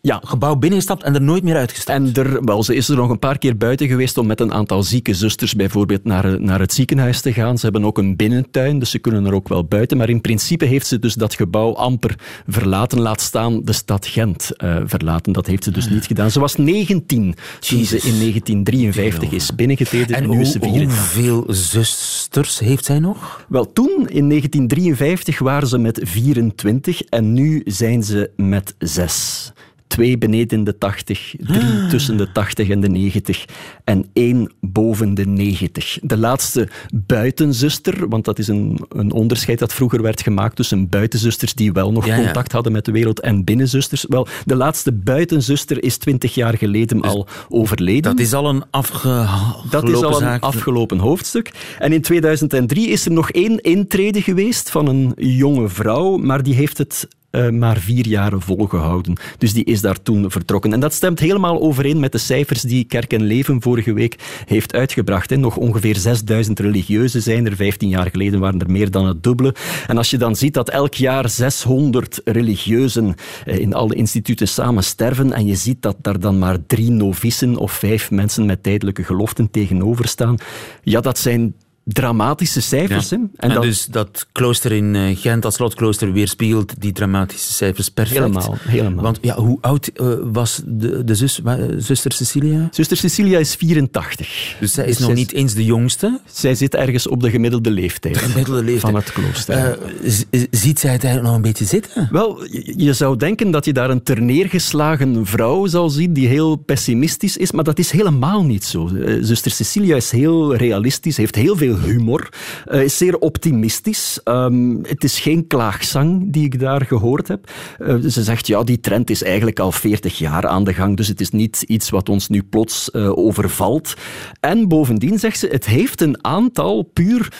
ja. 0.00 0.20
gebouw 0.24 0.54
binnengestapt 0.56 1.02
en 1.02 1.14
er 1.14 1.22
nooit 1.22 1.42
meer 1.42 1.56
uitgestapt? 1.56 1.98
En 2.16 2.24
er, 2.24 2.44
wel, 2.44 2.62
ze 2.62 2.74
is 2.74 2.88
er 2.88 2.96
nog 2.96 3.10
een 3.10 3.18
paar 3.18 3.38
keer 3.38 3.56
buiten 3.56 3.88
geweest 3.88 4.18
om 4.18 4.26
met 4.26 4.40
een 4.40 4.52
aantal 4.52 4.82
zieke 4.82 5.14
zusters 5.14 5.54
bijvoorbeeld 5.54 6.04
naar, 6.04 6.40
naar 6.40 6.60
het 6.60 6.72
ziekenhuis 6.72 7.20
te 7.20 7.32
gaan. 7.32 7.58
Ze 7.58 7.64
hebben 7.64 7.84
ook 7.84 7.98
een 7.98 8.16
binnentuin, 8.16 8.78
dus 8.78 8.90
ze 8.90 8.98
kunnen 8.98 9.26
er 9.26 9.34
ook 9.34 9.48
wel 9.48 9.64
buiten. 9.64 9.96
Maar 9.96 10.08
in 10.08 10.20
principe 10.20 10.64
heeft 10.64 10.86
ze 10.86 10.98
dus 10.98 11.14
dat 11.14 11.34
gebouw 11.34 11.74
amper 11.74 12.14
verlaten. 12.46 13.00
Laat 13.00 13.20
staan 13.20 13.60
de 13.64 13.72
stad 13.72 14.06
Gent 14.06 14.56
eh, 14.56 14.76
verlaten. 14.84 15.32
Dat 15.32 15.46
heeft 15.46 15.64
ze 15.64 15.70
dus 15.70 15.88
niet 15.88 16.06
gedaan. 16.06 16.30
Ze 16.30 16.40
was 16.40 16.56
19 16.56 17.34
toen 17.60 17.84
ze 17.84 17.96
in 17.96 18.18
1953 18.18 19.30
is 19.32 19.54
binnengetreden. 19.54 20.16
En 20.16 20.22
En 20.22 20.30
nu 20.30 20.40
is 20.40 20.50
ze 20.52 20.58
hoe- 20.58 20.68
34. 20.68 20.98
hoeveel 21.14 21.44
zusters 21.54 22.58
heeft 22.58 22.84
zij 22.84 22.98
nog? 22.98 23.44
Wel, 23.48 23.72
toen, 23.72 23.90
in 24.08 24.28
1953, 24.28 25.38
waren 25.38 25.68
ze 25.68 25.78
met 25.78 26.00
24 26.02 27.02
en 27.02 27.32
nu 27.32 27.62
zijn 27.64 28.02
ze 28.02 28.30
met 28.36 28.74
zes. 28.78 29.52
Twee 29.88 30.18
beneden 30.18 30.64
de 30.64 30.78
80, 30.78 31.34
drie 31.38 31.86
tussen 31.88 32.16
de 32.16 32.32
80 32.32 32.68
en 32.68 32.80
de 32.80 32.88
90 32.88 33.44
en 33.84 34.06
één 34.12 34.52
boven 34.60 35.14
de 35.14 35.26
90. 35.26 35.98
De 36.02 36.16
laatste 36.16 36.68
buitenzuster, 37.06 38.08
want 38.08 38.24
dat 38.24 38.38
is 38.38 38.48
een, 38.48 38.80
een 38.88 39.12
onderscheid 39.12 39.58
dat 39.58 39.72
vroeger 39.72 40.02
werd 40.02 40.22
gemaakt 40.22 40.56
tussen 40.56 40.88
buitenzusters 40.88 41.54
die 41.54 41.72
wel 41.72 41.92
nog 41.92 42.06
Ja, 42.06 42.16
ja. 42.16 42.24
contact 42.24 42.52
hadden 42.52 42.72
met 42.72 42.84
de 42.84 42.92
wereld 42.92 43.20
en 43.20 43.44
binnenzusters. 43.44 44.04
Wel, 44.08 44.26
de 44.44 44.56
laatste 44.56 44.92
buitenzuster 44.92 45.82
is 45.82 45.96
20 45.96 46.34
jaar 46.34 46.56
geleden 46.56 47.00
al 47.00 47.26
overleden. 47.48 48.16
Dat 48.16 48.20
is 48.20 48.34
al 48.34 48.48
een 48.48 48.64
afgelopen 48.70 49.70
Dat 49.70 49.88
is 49.88 50.02
al 50.02 50.22
een 50.22 50.40
afgelopen 50.40 50.98
hoofdstuk. 50.98 51.52
En 51.78 51.92
in 51.92 52.02
2003 52.02 52.88
is 52.88 53.04
er 53.04 53.12
nog 53.12 53.30
één 53.30 53.60
intrede 53.60 54.22
geweest 54.22 54.70
van 54.70 54.86
een 54.86 55.12
jonge 55.16 55.68
vrouw, 55.68 56.16
maar 56.16 56.42
die 56.42 56.54
heeft 56.54 56.78
het 56.78 57.08
eh, 57.30 57.48
maar 57.48 57.76
vier 57.76 58.06
jaren 58.06 58.40
volgehouden. 58.40 59.16
Dus 59.38 59.52
die 59.52 59.64
is 59.64 59.80
daar 59.80 60.02
toen 60.02 60.30
vertrokken. 60.30 60.72
En 60.72 60.80
dat 60.80 60.94
stemt 60.94 61.18
helemaal 61.18 61.60
overeen 61.60 62.00
met 62.00 62.12
de 62.12 62.18
cijfers 62.18 62.62
die 62.62 62.84
Kerk 62.84 63.12
en 63.12 63.22
Leven 63.22 63.62
vorige 63.62 63.92
week 63.92 64.42
heeft 64.46 64.74
uitgebracht. 64.74 65.30
Hè. 65.30 65.36
Nog 65.36 65.56
ongeveer 65.56 65.96
6000 65.96 66.60
religieuzen 66.60 67.22
zijn 67.22 67.46
er. 67.46 67.56
15 67.56 67.88
jaar 67.88 68.10
geleden 68.10 68.40
waren 68.40 68.60
er 68.60 68.70
meer 68.70 68.90
dan 68.90 69.06
het 69.06 69.22
dubbele. 69.22 69.54
En 69.86 69.96
als 69.96 70.10
je 70.10 70.18
dan 70.18 70.36
ziet 70.36 70.54
dat 70.54 70.68
elk 70.68 70.94
jaar 70.94 71.28
600 71.28 72.20
religieuzen 72.24 73.14
eh, 73.44 73.58
in 73.58 73.74
alle 73.74 73.94
instituten 73.94 74.48
samen 74.48 74.84
sterven 74.84 75.32
en 75.32 75.46
je 75.46 75.56
ziet 75.56 75.82
dat 75.82 75.96
daar 76.00 76.20
dan 76.20 76.38
maar 76.38 76.66
drie 76.66 76.90
novicen 76.90 77.56
of 77.56 77.72
vijf 77.72 78.10
mensen 78.10 78.46
met 78.46 78.62
tijdelijke 78.62 79.04
geloften 79.04 79.50
tegenover 79.50 80.08
staan, 80.08 80.36
ja, 80.82 81.00
dat 81.00 81.18
zijn 81.18 81.54
dramatische 81.92 82.60
cijfers. 82.60 83.08
Ja. 83.08 83.18
En, 83.36 83.48
dat- 83.52 83.62
dus 83.62 83.84
dat 83.86 84.26
klooster 84.32 84.72
in 84.72 84.94
eh, 84.96 85.16
Gent, 85.16 85.42
dat 85.42 85.54
slotklooster, 85.54 86.12
weerspiegelt 86.12 86.74
die 86.80 86.92
dramatische 86.92 87.52
cijfers 87.52 87.88
perfect. 87.88 88.18
Helemaal, 88.20 88.56
helemaal. 88.60 89.02
Want 89.04 89.18
ja, 89.22 89.34
hoe 89.36 89.58
oud 89.60 89.86
eh, 89.94 90.06
was 90.22 90.62
de, 90.66 91.04
de 91.04 91.14
zus, 91.14 91.40
zuster 91.78 92.12
Cecilia? 92.12 92.68
Zuster 92.70 92.96
Cecilia 92.96 93.38
is 93.38 93.54
84. 93.54 94.56
Dus 94.60 94.72
zij 94.72 94.84
is 94.84 94.90
Dus 94.90 94.98
nog 94.98 95.06
zij 95.08 95.16
niet 95.18 95.32
eens 95.32 95.54
de 95.54 95.64
jongste. 95.64 96.20
Zij 96.32 96.54
zit 96.54 96.74
ergens 96.74 97.06
op 97.08 97.20
de 97.22 97.30
gemiddelde 97.30 97.70
leeftijd, 97.70 98.14
De 98.14 98.20
gemiddelde 98.20 98.62
leeftijd. 98.64 98.80
van 98.80 98.94
het 98.94 99.12
klooster. 99.12 99.54
Eh, 99.54 100.42
ziet 100.50 100.78
zij 100.78 100.92
het 100.92 101.04
eigenlijk 101.04 101.22
nog 101.22 101.34
een 101.34 101.42
beetje 101.42 101.64
zitten? 101.64 102.08
Wel, 102.10 102.44
je 102.76 102.92
zou 102.92 103.16
denken 103.16 103.50
dat 103.50 103.64
je 103.64 103.72
daar 103.72 103.90
een 103.90 104.02
terneergeslagen 104.02 105.26
vrouw 105.26 105.66
zal 105.66 105.90
zien 105.90 106.12
die 106.12 106.26
heel 106.28 106.56
pessimistisch 106.56 107.36
is, 107.36 107.52
maar 107.52 107.64
dat 107.64 107.78
is 107.78 107.90
helemaal 107.90 108.44
niet 108.44 108.64
zo. 108.64 108.90
Zuster 109.20 109.50
Cecilia 109.50 109.96
is 109.96 110.10
heel 110.10 110.54
realistisch, 110.54 111.16
heeft 111.16 111.34
heel 111.34 111.56
veel 111.56 111.76
humor, 111.84 112.28
eh, 112.64 112.82
is 112.82 112.96
zeer 112.96 113.18
optimistisch. 113.18 114.20
Ehm, 114.24 114.76
het 114.82 115.04
is 115.04 115.20
geen 115.20 115.46
klaagzang 115.46 116.32
die 116.32 116.44
ik 116.44 116.60
daar 116.60 116.84
gehoord 116.86 117.28
heb. 117.28 117.50
Eh, 117.78 117.96
ze 117.96 118.22
zegt, 118.22 118.46
ja, 118.46 118.62
die 118.62 118.80
trend 118.80 119.10
is 119.10 119.22
eigenlijk 119.22 119.58
al 119.58 119.72
40 119.72 120.18
jaar 120.18 120.46
aan 120.46 120.64
de 120.64 120.74
gang, 120.74 120.96
dus 120.96 121.08
het 121.08 121.20
is 121.20 121.30
niet 121.30 121.62
iets 121.62 121.90
wat 121.90 122.08
ons 122.08 122.28
nu 122.28 122.42
plots 122.42 122.90
eh, 122.90 123.18
overvalt. 123.18 123.94
En 124.40 124.68
bovendien 124.68 125.18
zegt 125.18 125.38
ze, 125.38 125.46
het 125.46 125.66
heeft 125.66 126.00
een 126.00 126.24
aantal 126.24 126.82
puur 126.82 127.32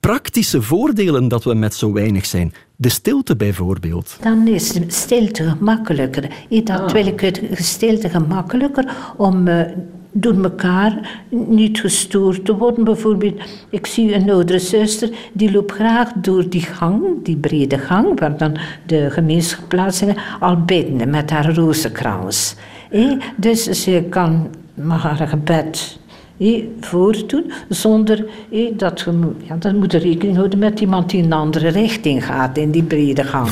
praktische 0.00 0.62
voordelen 0.62 1.28
dat 1.28 1.44
we 1.44 1.54
met 1.54 1.74
zo 1.74 1.92
weinig 1.92 2.26
zijn. 2.26 2.52
De 2.76 2.88
stilte 2.88 3.36
bijvoorbeeld. 3.36 4.16
Dan 4.20 4.46
is 4.46 4.72
de 4.72 4.84
stilte 4.86 5.42
gemakkelijker. 5.42 6.30
Eh, 6.50 6.64
Dat 6.64 6.92
wil 6.92 7.06
ik 7.06 7.20
het 7.20 7.40
stilte 7.52 8.08
gemakkelijker 8.08 8.96
om 9.16 9.48
eh, 9.48 9.72
door 10.12 10.42
elkaar 10.42 11.22
niet 11.28 11.80
gestoord 11.80 12.44
te 12.44 12.56
worden. 12.56 12.84
Bijvoorbeeld, 12.84 13.40
ik 13.70 13.86
zie 13.86 14.14
een 14.14 14.30
oudere 14.30 14.58
zuster 14.58 15.10
die 15.32 15.52
loopt 15.52 15.72
graag 15.72 16.12
door 16.12 16.48
die 16.48 16.62
gang, 16.62 17.02
die 17.22 17.36
brede 17.36 17.78
gang, 17.78 18.20
waar 18.20 18.36
dan 18.36 18.56
de 18.86 19.10
gemeenschapsplaatsingen, 19.10 20.16
al 20.40 20.64
bidden 20.64 21.10
met 21.10 21.30
haar 21.30 21.54
rozenkrans. 21.54 22.54
Dus 23.36 23.62
ze 23.62 24.04
kan 24.10 24.48
mag 24.74 25.02
haar 25.02 25.28
gebed 25.28 25.98
eh, 26.38 26.64
voortdoen, 26.80 27.52
zonder 27.68 28.26
dat 28.76 29.00
je 29.00 29.10
moet, 29.10 29.34
ja, 29.44 29.56
dan 29.56 29.76
moet 29.76 29.92
je 29.92 29.98
rekening 29.98 30.36
houden 30.36 30.58
met 30.58 30.80
iemand 30.80 31.10
die 31.10 31.18
in 31.18 31.24
een 31.24 31.32
andere 31.32 31.68
richting 31.68 32.24
gaat, 32.24 32.58
in 32.58 32.70
die 32.70 32.82
brede 32.82 33.24
gang. 33.24 33.48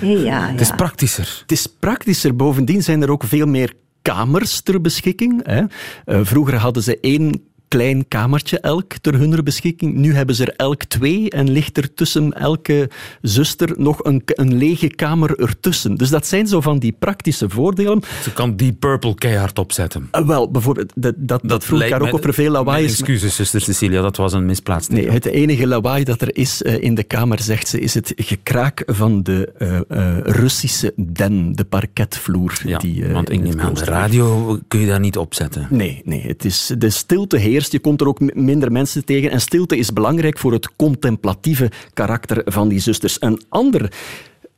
Ja, 0.00 0.46
Het 0.46 0.60
is 0.60 0.68
ja. 0.68 0.74
praktischer. 0.74 1.38
Het 1.42 1.52
is 1.52 1.66
praktischer. 1.66 2.36
Bovendien 2.36 2.82
zijn 2.82 3.02
er 3.02 3.10
ook 3.10 3.24
veel 3.24 3.46
meer 3.46 3.72
kamers 4.10 4.60
ter 4.60 4.80
beschikking. 4.80 5.40
Hè. 5.46 5.64
Eh, 6.04 6.20
vroeger 6.22 6.56
hadden 6.56 6.82
ze 6.82 7.00
één 7.00 7.49
klein 7.70 8.08
kamertje 8.08 8.60
elk 8.60 8.92
ter 9.00 9.14
hun 9.18 9.44
beschikking. 9.44 9.94
Nu 9.94 10.14
hebben 10.14 10.34
ze 10.34 10.44
er 10.44 10.54
elk 10.56 10.84
twee 10.84 11.30
en 11.30 11.50
ligt 11.50 11.76
er 11.76 11.94
tussen 11.94 12.32
elke 12.32 12.90
zuster 13.22 13.72
nog 13.76 14.04
een, 14.04 14.22
een 14.24 14.56
lege 14.56 14.88
kamer 14.88 15.38
ertussen. 15.38 15.94
Dus 15.94 16.10
dat 16.10 16.26
zijn 16.26 16.46
zo 16.46 16.60
van 16.60 16.78
die 16.78 16.94
praktische 16.98 17.48
voordelen. 17.48 18.02
Ze 18.22 18.32
kan 18.32 18.56
die 18.56 18.72
Purple 18.72 19.14
keihard 19.14 19.58
opzetten. 19.58 20.08
Eh, 20.10 20.26
wel, 20.26 20.50
bijvoorbeeld, 20.50 20.92
dat, 20.94 21.14
dat, 21.16 21.40
dat 21.44 21.64
vroeg 21.64 21.78
lijkt 21.78 21.92
daar 21.92 22.02
ook 22.02 22.10
mij- 22.12 22.20
op 22.20 22.26
er 22.26 22.34
veel 22.34 22.50
lawaai 22.50 22.84
is. 22.84 22.90
Excuses, 22.90 23.34
zuster 23.34 23.60
Cecilia, 23.60 24.02
dat 24.02 24.16
was 24.16 24.32
een 24.32 24.46
misplaatst. 24.46 24.90
Nee, 24.90 25.10
het 25.10 25.24
enige 25.24 25.66
lawaai 25.66 26.04
dat 26.04 26.20
er 26.20 26.36
is 26.36 26.62
eh, 26.62 26.82
in 26.82 26.94
de 26.94 27.02
kamer, 27.02 27.40
zegt 27.42 27.68
ze, 27.68 27.80
is 27.80 27.94
het 27.94 28.12
gekraak 28.16 28.82
van 28.86 29.22
de 29.22 29.52
eh, 29.58 29.76
eh, 29.88 30.18
Russische 30.24 30.92
den, 30.96 31.52
de 31.52 31.64
parketvloer. 31.64 32.60
Ja, 32.64 32.78
die, 32.78 33.04
eh, 33.04 33.12
want 33.12 33.30
in 33.30 33.46
ik 33.46 33.60
aan, 33.60 33.74
de 33.74 33.84
radio 33.84 34.58
kun 34.68 34.80
je 34.80 34.86
daar 34.86 35.00
niet 35.00 35.16
opzetten. 35.18 35.66
Nee, 35.70 36.02
nee 36.04 36.22
het 36.26 36.44
is, 36.44 36.74
de 36.78 36.90
stilte 36.90 37.36
Je 37.68 37.78
komt 37.78 38.00
er 38.00 38.08
ook 38.08 38.34
minder 38.34 38.72
mensen 38.72 39.04
tegen. 39.04 39.30
En 39.30 39.40
stilte 39.40 39.76
is 39.76 39.92
belangrijk 39.92 40.38
voor 40.38 40.52
het 40.52 40.76
contemplatieve 40.76 41.70
karakter 41.94 42.42
van 42.44 42.68
die 42.68 42.78
zusters. 42.78 43.16
Een 43.20 43.42
ander 43.48 43.92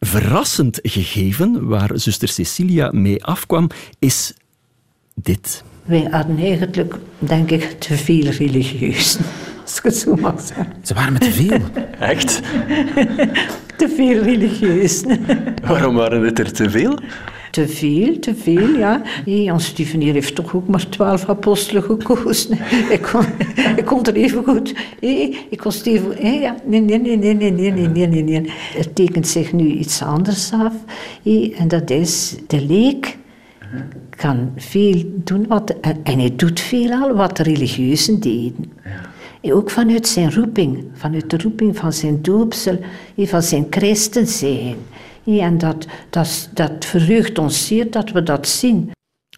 verrassend 0.01 0.79
gegeven 0.83 1.67
waar 1.67 1.91
zuster 1.95 2.29
Cecilia 2.29 2.91
mee 2.93 3.25
afkwam, 3.25 3.69
is 3.99 4.35
dit. 5.15 5.65
Wij 5.85 6.09
hadden 6.11 6.39
eigenlijk, 6.39 6.95
denk 7.19 7.51
ik, 7.51 7.81
te 7.81 7.97
veel 7.97 8.25
religieus. 8.25 9.17
Als 9.63 9.77
ik 9.77 9.83
het 9.83 9.97
zo 9.97 10.15
mag 10.15 10.41
zeggen. 10.41 10.67
Ze 10.83 10.95
waren 10.95 11.13
met 11.13 11.23
te 11.23 11.33
veel. 11.33 11.61
Echt? 11.99 12.41
Te 13.77 13.89
veel 13.97 14.23
religieus. 14.23 15.05
Waarom 15.63 15.95
waren 15.95 16.23
het 16.23 16.39
er 16.39 16.53
te 16.53 16.71
veel? 16.71 16.99
Te 17.53 17.69
veel, 17.69 18.19
te 18.19 18.35
veel, 18.35 18.69
ja. 18.69 19.03
Hey, 19.05 19.43
Jan 19.43 19.61
Stuvenier 19.61 20.13
heeft 20.13 20.35
toch 20.35 20.55
ook 20.55 20.69
maar 20.69 20.89
twaalf 20.89 21.29
apostelen 21.29 21.83
gekozen. 21.83 22.59
Ik 22.97 23.09
kon, 23.13 23.25
ik 23.77 23.85
kon 23.85 24.05
er 24.05 24.15
even 24.15 24.45
goed... 24.45 24.75
Hey, 25.01 25.37
ik 25.51 25.59
kon 25.59 25.73
Steven... 25.73 26.17
Hey, 26.17 26.41
ja. 26.41 26.57
Nee, 26.65 26.81
nee, 26.81 26.99
nee, 26.99 27.17
nee, 27.17 27.35
nee, 27.35 27.51
nee, 27.51 27.89
nee, 27.89 28.07
nee, 28.07 28.23
nee. 28.23 28.53
Er 28.79 28.93
tekent 28.93 29.29
zich 29.29 29.53
nu 29.53 29.67
iets 29.67 30.03
anders 30.03 30.53
af. 30.53 30.73
En 31.57 31.69
dat 31.69 31.91
is 31.91 32.37
de 32.47 32.67
leek 32.67 33.19
kan 34.17 34.53
veel 34.57 35.05
doen, 35.25 35.47
wat, 35.49 35.75
en, 35.81 36.19
hij 36.19 36.33
doet 36.37 36.61
veel 36.61 36.91
al 36.91 37.15
wat 37.15 37.37
de 37.37 37.43
religieuzen 37.43 38.21
deden. 38.21 38.73
Ook 39.43 39.71
vanuit 39.71 40.09
zijn 40.09 40.33
roeping, 40.33 40.85
vanuit 40.93 41.31
de 41.31 41.39
roeping 41.39 41.77
van 41.77 41.93
zijn 41.93 42.23
doopsel, 42.23 42.79
van 43.17 43.43
zijn 43.43 43.67
christen 43.71 44.27
zijn. 44.27 44.77
Ja, 45.25 45.45
en 45.45 45.59
dat, 45.59 45.87
dat, 46.11 46.51
dat 46.55 46.85
verheugt 46.85 47.39
ons 47.39 47.67
zeer 47.67 47.91
dat 47.91 48.11
we 48.11 48.23
dat 48.23 48.49
zien. 48.49 48.91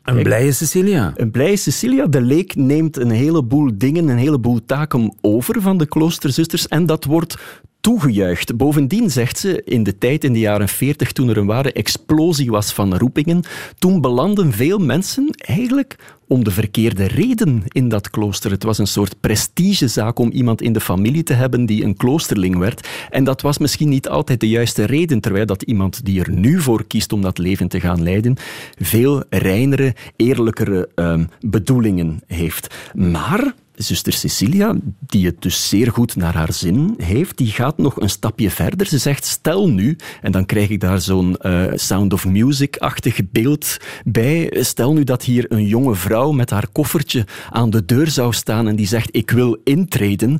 Een 0.05 0.23
blije 0.23 0.53
Cecilia. 0.53 1.12
Een 1.16 1.31
blije 1.31 1.57
Cecilia. 1.57 2.07
De 2.07 2.20
leek 2.20 2.55
neemt 2.55 2.97
een 2.97 3.11
heleboel 3.11 3.70
dingen, 3.75 4.09
een 4.09 4.18
heleboel 4.18 4.64
taken 4.64 5.16
over 5.20 5.62
van 5.62 5.79
de 5.79 5.87
kloosterzusters 5.87 6.68
en 6.68 6.87
dat 6.87 7.05
wordt 7.05 7.37
toegejuicht. 7.85 8.57
Bovendien 8.57 9.11
zegt 9.11 9.38
ze, 9.38 9.62
in 9.64 9.83
de 9.83 9.99
tijd 9.99 10.25
in 10.25 10.33
de 10.33 10.38
jaren 10.38 10.68
40, 10.68 11.12
toen 11.12 11.29
er 11.29 11.37
een 11.37 11.47
ware 11.47 11.73
explosie 11.73 12.51
was 12.51 12.73
van 12.73 12.97
roepingen, 12.97 13.42
toen 13.79 14.01
belanden 14.01 14.53
veel 14.53 14.79
mensen 14.79 15.29
eigenlijk 15.37 15.97
om 16.29 16.44
de 16.44 16.51
verkeerde 16.51 17.07
reden 17.07 17.62
in 17.66 17.88
dat 17.88 18.11
klooster. 18.11 18.51
Het 18.51 18.62
was 18.62 18.79
een 18.79 18.87
soort 18.87 19.20
prestigezaak 19.20 20.18
om 20.18 20.31
iemand 20.31 20.62
in 20.62 20.73
de 20.73 20.81
familie 20.81 21.23
te 21.23 21.33
hebben 21.33 21.66
die 21.66 21.85
een 21.85 21.97
kloosterling 21.97 22.59
werd. 22.59 22.88
En 23.11 23.25
dat 23.25 23.40
was 23.40 23.59
misschien 23.59 23.88
niet 23.88 24.09
altijd 24.09 24.40
de 24.40 24.49
juiste 24.49 24.85
reden, 24.85 25.20
terwijl 25.20 25.47
dat 25.47 25.62
iemand 25.62 26.05
die 26.05 26.20
er 26.20 26.31
nu 26.31 26.61
voor 26.61 26.87
kiest 26.87 27.12
om 27.12 27.20
dat 27.20 27.38
leven 27.38 27.68
te 27.68 27.81
gaan 27.81 28.03
leiden, 28.03 28.37
veel 28.79 29.25
reinere, 29.29 29.94
eerlijkere 30.16 30.88
uh, 30.94 31.20
bedoelingen 31.40 32.20
heeft. 32.27 32.75
Maar 32.94 33.55
zuster 33.75 34.13
Cecilia, 34.13 34.77
die 35.01 35.27
het 35.27 35.43
dus 35.43 35.69
zeer 35.69 35.93
goed 35.93 36.17
naar 36.17 36.35
haar 36.35 36.53
zin 36.53 36.95
heeft, 36.97 37.37
die 37.37 37.51
gaat 37.51 37.79
nog 37.79 38.01
een 38.01 38.11
stapje 38.11 38.51
verder. 38.51 38.87
Ze 38.87 38.99
zegt, 38.99 39.25
stel 39.25 39.69
nu, 39.69 39.97
en 40.23 40.33
dan 40.33 40.47
krijg 40.47 40.69
ik 40.69 40.81
daar 40.81 41.01
zo'n 41.01 41.37
uh, 41.43 41.65
Sound 41.75 42.13
of 42.13 42.27
Music-achtig 42.27 43.21
beeld 43.31 43.77
bij, 44.05 44.57
stel 44.61 44.93
nu 44.93 45.05
dat 45.05 45.23
hier 45.23 45.53
een 45.53 45.67
jonge 45.67 45.95
vrouw 45.95 46.33
met 46.33 46.51
haar 46.51 46.67
koffertje 46.73 47.27
aan 47.51 47.71
de 47.71 47.85
deur 47.85 48.09
zou 48.09 48.33
staan 48.33 48.69
en 48.69 48.77
die 48.77 48.87
zegt, 48.87 49.09
ik 49.13 49.31
wil 49.31 49.59
intreden. 49.65 50.39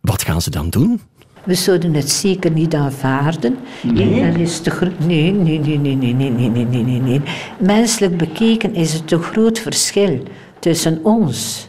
Wat 0.00 0.22
gaan 0.22 0.42
ze 0.42 0.50
dan 0.50 0.70
doen? 0.70 1.00
We 1.44 1.54
zouden 1.54 1.94
het 1.94 2.10
zeker 2.10 2.50
niet 2.50 2.74
aanvaarden. 2.74 3.56
Nee. 3.82 4.20
En 4.20 4.36
is 4.36 4.60
te 4.60 4.92
nee, 5.06 5.32
nee, 5.32 5.58
nee, 5.58 5.78
nee, 5.78 5.96
nee, 5.96 6.14
nee, 6.14 6.30
nee, 6.30 6.64
nee, 6.64 6.82
nee, 6.82 7.00
nee. 7.00 7.20
Menselijk 7.58 8.16
bekeken 8.16 8.74
is 8.74 8.92
het 8.92 9.12
een 9.12 9.22
groot 9.22 9.58
verschil 9.58 10.22
tussen 10.60 11.00
ons 11.02 11.68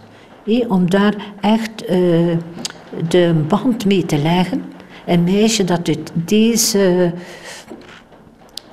om 0.68 0.90
daar 0.90 1.16
echt 1.42 1.90
uh, 1.90 2.38
de 3.08 3.34
band 3.48 3.86
mee 3.86 4.06
te 4.06 4.18
leggen. 4.18 4.64
Een 5.06 5.24
meisje 5.24 5.64
dat 5.64 5.88
uit 5.88 6.12
deze 6.14 7.14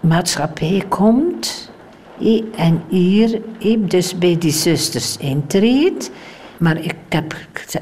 maatschappij 0.00 0.84
komt 0.88 1.70
en 2.56 2.82
hier 2.88 3.40
dus 3.78 4.18
bij 4.18 4.38
die 4.38 4.52
zusters 4.52 5.16
intreedt. 5.16 6.10
Maar 6.58 6.84
ik 6.84 6.94
heb, 7.08 7.34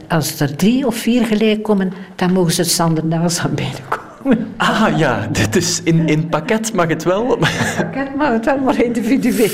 als 0.09 0.41
er 0.41 0.57
drie 0.57 0.87
of 0.87 0.95
vier 0.95 1.27
gelijk 1.27 1.63
komen, 1.63 1.93
dan 2.15 2.33
mogen 2.33 2.53
ze 2.53 2.61
het 2.61 2.71
standaard 2.71 3.39
aan 3.39 3.55
binnenkomen. 3.55 4.08
Ah 4.57 4.99
ja, 4.99 5.29
dit 5.33 5.57
is 5.57 5.81
in, 5.83 6.09
in 6.09 6.29
pakket 6.29 6.73
mag 6.73 6.89
het 6.89 7.05
wel. 7.05 7.39
Pakket 7.77 8.15
mag 8.17 8.29
het 8.29 8.45
wel, 8.45 8.59
maar 8.59 8.85
individueel 8.85 9.51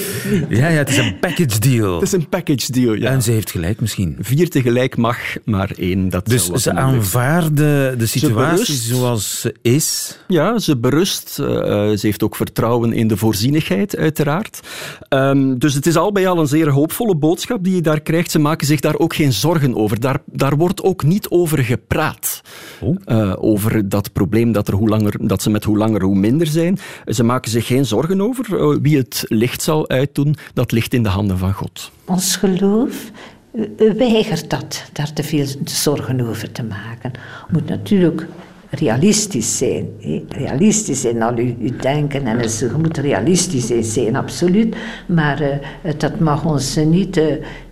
Ja, 0.48 0.68
ja, 0.68 0.77
het 0.77 0.88
is 0.88 0.96
een 0.96 1.18
package 1.18 1.59
deal. 1.59 1.94
Het 1.94 2.03
is 2.03 2.12
een 2.12 2.29
package 2.29 2.72
deal, 2.72 2.94
ja. 2.94 3.11
En 3.11 3.22
ze 3.22 3.31
heeft 3.31 3.50
gelijk 3.50 3.81
misschien. 3.81 4.16
Vier 4.20 4.50
tegelijk 4.50 4.96
mag, 4.96 5.18
maar 5.44 5.70
één, 5.77 6.09
dat 6.09 6.27
Dus 6.27 6.46
ze 6.46 6.72
aanvaarde 6.72 7.94
de 7.98 8.07
situatie 8.07 8.74
zoals 8.74 9.40
ze 9.40 9.55
is? 9.62 10.18
Ja, 10.29 10.59
ze 10.59 10.77
berust. 10.77 11.38
Uh, 11.40 11.46
ze 11.46 11.98
heeft 12.00 12.22
ook 12.22 12.37
vertrouwen 12.37 12.92
in 12.92 13.09
de 13.09 13.16
voorzienigheid, 13.16 13.96
uiteraard. 13.96 14.61
Um, 15.09 15.59
dus 15.59 15.74
het 15.74 15.87
is 15.87 15.96
al 15.96 16.12
bij 16.12 16.29
al 16.29 16.38
een 16.38 16.46
zeer 16.46 16.70
hoopvolle 16.70 17.16
boodschap 17.16 17.64
die 17.64 17.74
je 17.74 17.83
daar 17.83 18.00
krijgt. 18.00 18.31
Ze 18.31 18.38
maken 18.38 18.66
zich 18.66 18.81
daar 18.81 18.98
ook 18.98 19.14
geen 19.14 19.33
zorgen 19.33 19.77
over. 19.77 20.00
Daar, 20.00 20.18
daar 20.27 20.57
wordt 20.57 20.83
ook 20.83 21.03
niet 21.03 21.29
over 21.29 21.59
gepraat. 21.59 22.40
Oh. 22.81 22.96
Uh, 23.07 23.33
over 23.38 23.88
dat 23.88 24.12
probleem 24.12 24.53
dat, 24.55 24.69
er 24.69 24.75
hoe 24.75 24.88
langer, 24.88 25.14
dat 25.21 25.43
ze 25.43 25.51
met 25.51 25.64
hoe 25.64 25.77
langer 25.77 26.03
hoe 26.03 26.17
minder 26.17 26.47
zijn. 26.47 26.79
Ze 27.07 27.25
maken 27.25 27.51
zich 27.51 27.67
geen 27.67 27.87
zorgen 27.87 28.21
over. 28.21 28.59
Eh, 28.59 28.77
wie 28.83 28.97
het 28.97 29.25
licht 29.29 29.62
zal 29.62 29.88
uitdoen, 29.88 30.37
dat 30.55 30.73
ligt 30.73 30.95
in 30.95 31.03
de 31.03 31.09
handen 31.09 31.38
van 31.38 31.53
God. 31.53 31.90
Ons 32.05 32.37
geloof 32.37 33.11
eh, 33.53 33.93
weigert 33.93 34.51
dat, 34.51 34.85
daar 34.93 35.12
te 35.12 35.23
veel 35.23 35.47
zorgen 35.64 36.29
over 36.29 36.53
te 36.53 36.62
maken. 36.62 37.12
Moet 37.51 37.69
natuurlijk 37.69 38.27
realistisch 38.71 39.59
zijn. 39.59 39.88
Realistisch 40.29 41.05
in 41.05 41.23
al 41.23 41.37
uw, 41.37 41.77
denken 41.81 42.27
en 42.27 42.38
je 42.38 42.71
moet 42.79 42.99
realistisch 42.99 43.93
zijn, 43.93 44.17
absoluut. 44.17 44.77
Maar 45.07 45.61
dat 45.97 46.19
mag 46.19 46.45
ons 46.45 46.77
niet, 46.77 47.21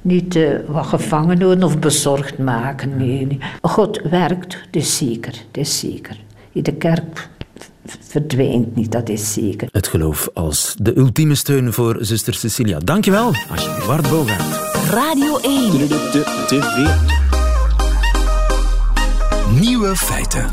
niet 0.03 0.38
wat 0.66 0.87
gevangen 0.87 1.40
houden 1.40 1.64
of 1.64 1.79
bezorgd 1.79 2.38
maken. 2.38 2.97
Nee. 2.97 3.38
God 3.62 4.01
werkt, 4.11 4.59
dus 4.71 4.97
zeker, 4.97 5.35
dus 5.51 5.79
zeker 5.79 6.16
de 6.52 6.74
kerk 6.74 7.30
verdwijnt 8.00 8.76
niet, 8.76 8.92
dat 8.92 9.08
is 9.08 9.32
zeker. 9.32 9.68
Het 9.70 9.88
geloof 9.88 10.28
als 10.34 10.74
de 10.78 10.96
ultieme 10.96 11.34
steun 11.34 11.72
voor 11.72 11.96
zuster 12.00 12.34
Cecilia. 12.34 12.78
Dankjewel, 12.78 13.26
alsjeblieft. 13.50 13.86
Bart 13.86 14.10
Bogaert. 14.10 14.60
Radio 14.90 15.38
1. 15.38 15.70
TV. 16.46 16.90
Nieuwe 19.60 19.96
feiten. 19.96 20.46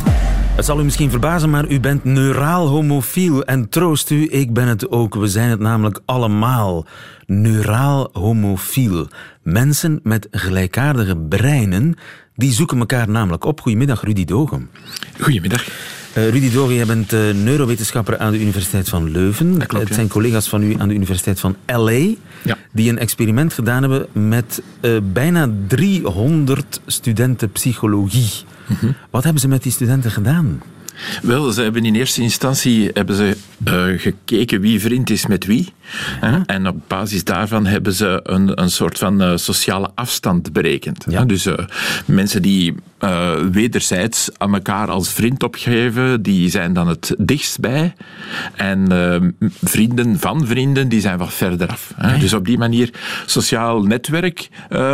Het 0.56 0.66
zal 0.66 0.80
u 0.80 0.84
misschien 0.84 1.10
verbazen, 1.10 1.50
maar 1.50 1.68
u 1.68 1.80
bent 1.80 2.04
neuraal 2.04 2.68
homofiel. 2.68 3.44
En 3.44 3.70
troost 3.70 4.10
u, 4.10 4.28
ik 4.32 4.54
ben 4.54 4.68
het 4.68 4.92
ook. 4.92 5.16
We 5.16 5.28
zijn 5.28 5.50
het 5.50 5.60
namelijk 5.60 6.00
allemaal. 6.06 6.86
Neuraal 7.26 8.10
homofiel. 8.14 9.08
Mensen 9.44 10.00
met 10.04 10.28
gelijkaardige 10.32 11.18
breinen 11.18 11.96
die 12.40 12.54
zoeken 12.54 12.80
elkaar 12.80 13.10
namelijk 13.10 13.46
op. 13.46 13.62
Goedemiddag, 13.62 14.04
Rudy 14.04 14.26
Dogem. 14.26 14.70
Goedemiddag. 15.20 15.68
Uh, 16.18 16.30
Rudy 16.30 16.52
Dogem, 16.52 16.76
jij 16.76 16.86
bent 16.86 17.14
uh, 17.14 17.34
neurowetenschapper 17.34 18.18
aan 18.18 18.32
de 18.32 18.40
Universiteit 18.40 18.90
van 18.90 19.12
Leuven. 19.12 19.68
Klopt, 19.68 19.86
het 19.86 19.94
zijn 19.94 20.08
collega's 20.08 20.50
van 20.50 20.64
u 20.64 20.76
aan 20.78 20.88
de 20.88 20.94
Universiteit 20.94 21.40
van 21.40 21.56
LA 21.66 21.92
ja. 22.44 22.58
die 22.72 22.90
een 22.90 23.00
experiment 23.00 23.54
gedaan 23.54 23.82
hebben 23.82 24.30
met 24.30 24.62
uh, 24.82 24.98
bijna 25.04 25.50
300 25.68 26.82
studenten 26.86 27.52
psychologie. 27.52 28.30
Mm 28.68 28.76
-hmm. 28.80 28.96
Wat 29.10 29.24
hebben 29.24 29.42
ze 29.42 29.48
met 29.48 29.64
die 29.64 29.72
studenten 29.72 30.12
gedaan? 30.12 30.62
Wel, 31.22 31.52
ze 31.52 31.62
hebben 31.62 31.86
in 31.86 31.96
eerste 31.96 32.22
instantie 32.22 32.90
hebben 32.94 33.16
ze, 33.16 33.38
gekeken 33.98 34.62
wie 34.62 34.80
vriend 34.80 35.10
is 35.10 35.28
met 35.28 35.46
wie. 35.46 35.74
En 36.46 36.68
op 36.68 36.78
basis 36.88 37.24
daarvan 37.24 37.66
hebben 37.66 37.94
ze 37.94 38.20
een, 38.24 38.62
een 38.62 38.72
soort 38.72 38.98
van 38.98 39.22
uh, 39.22 39.32
sociale 39.36 39.90
afstand 39.96 40.54
berekend. 40.54 41.06
Ja. 41.10 41.26
Dus 41.26 41.46
uh, 41.46 41.54
mensen 42.06 42.42
die 42.42 42.76
wederzijds 43.52 44.30
aan 44.38 44.54
elkaar 44.54 44.90
als 44.90 45.14
vriend 45.14 45.44
opgeven, 45.44 46.22
die 46.22 46.50
zijn 46.50 46.74
dan 46.74 46.88
het 46.88 47.16
dichtst 47.18 47.60
bij. 47.60 47.94
En 48.56 49.36
vrienden 49.64 50.20
van 50.20 50.48
vrienden, 50.48 50.90
die 50.90 51.02
zijn 51.02 51.18
wat 51.18 51.34
verder 51.34 51.68
af. 51.68 51.94
Hè? 51.96 52.18
Dus 52.18 52.34
op 52.34 52.46
die 52.46 52.58
manier 52.58 52.90
sociaal 53.26 53.84
netwerk 53.84 54.50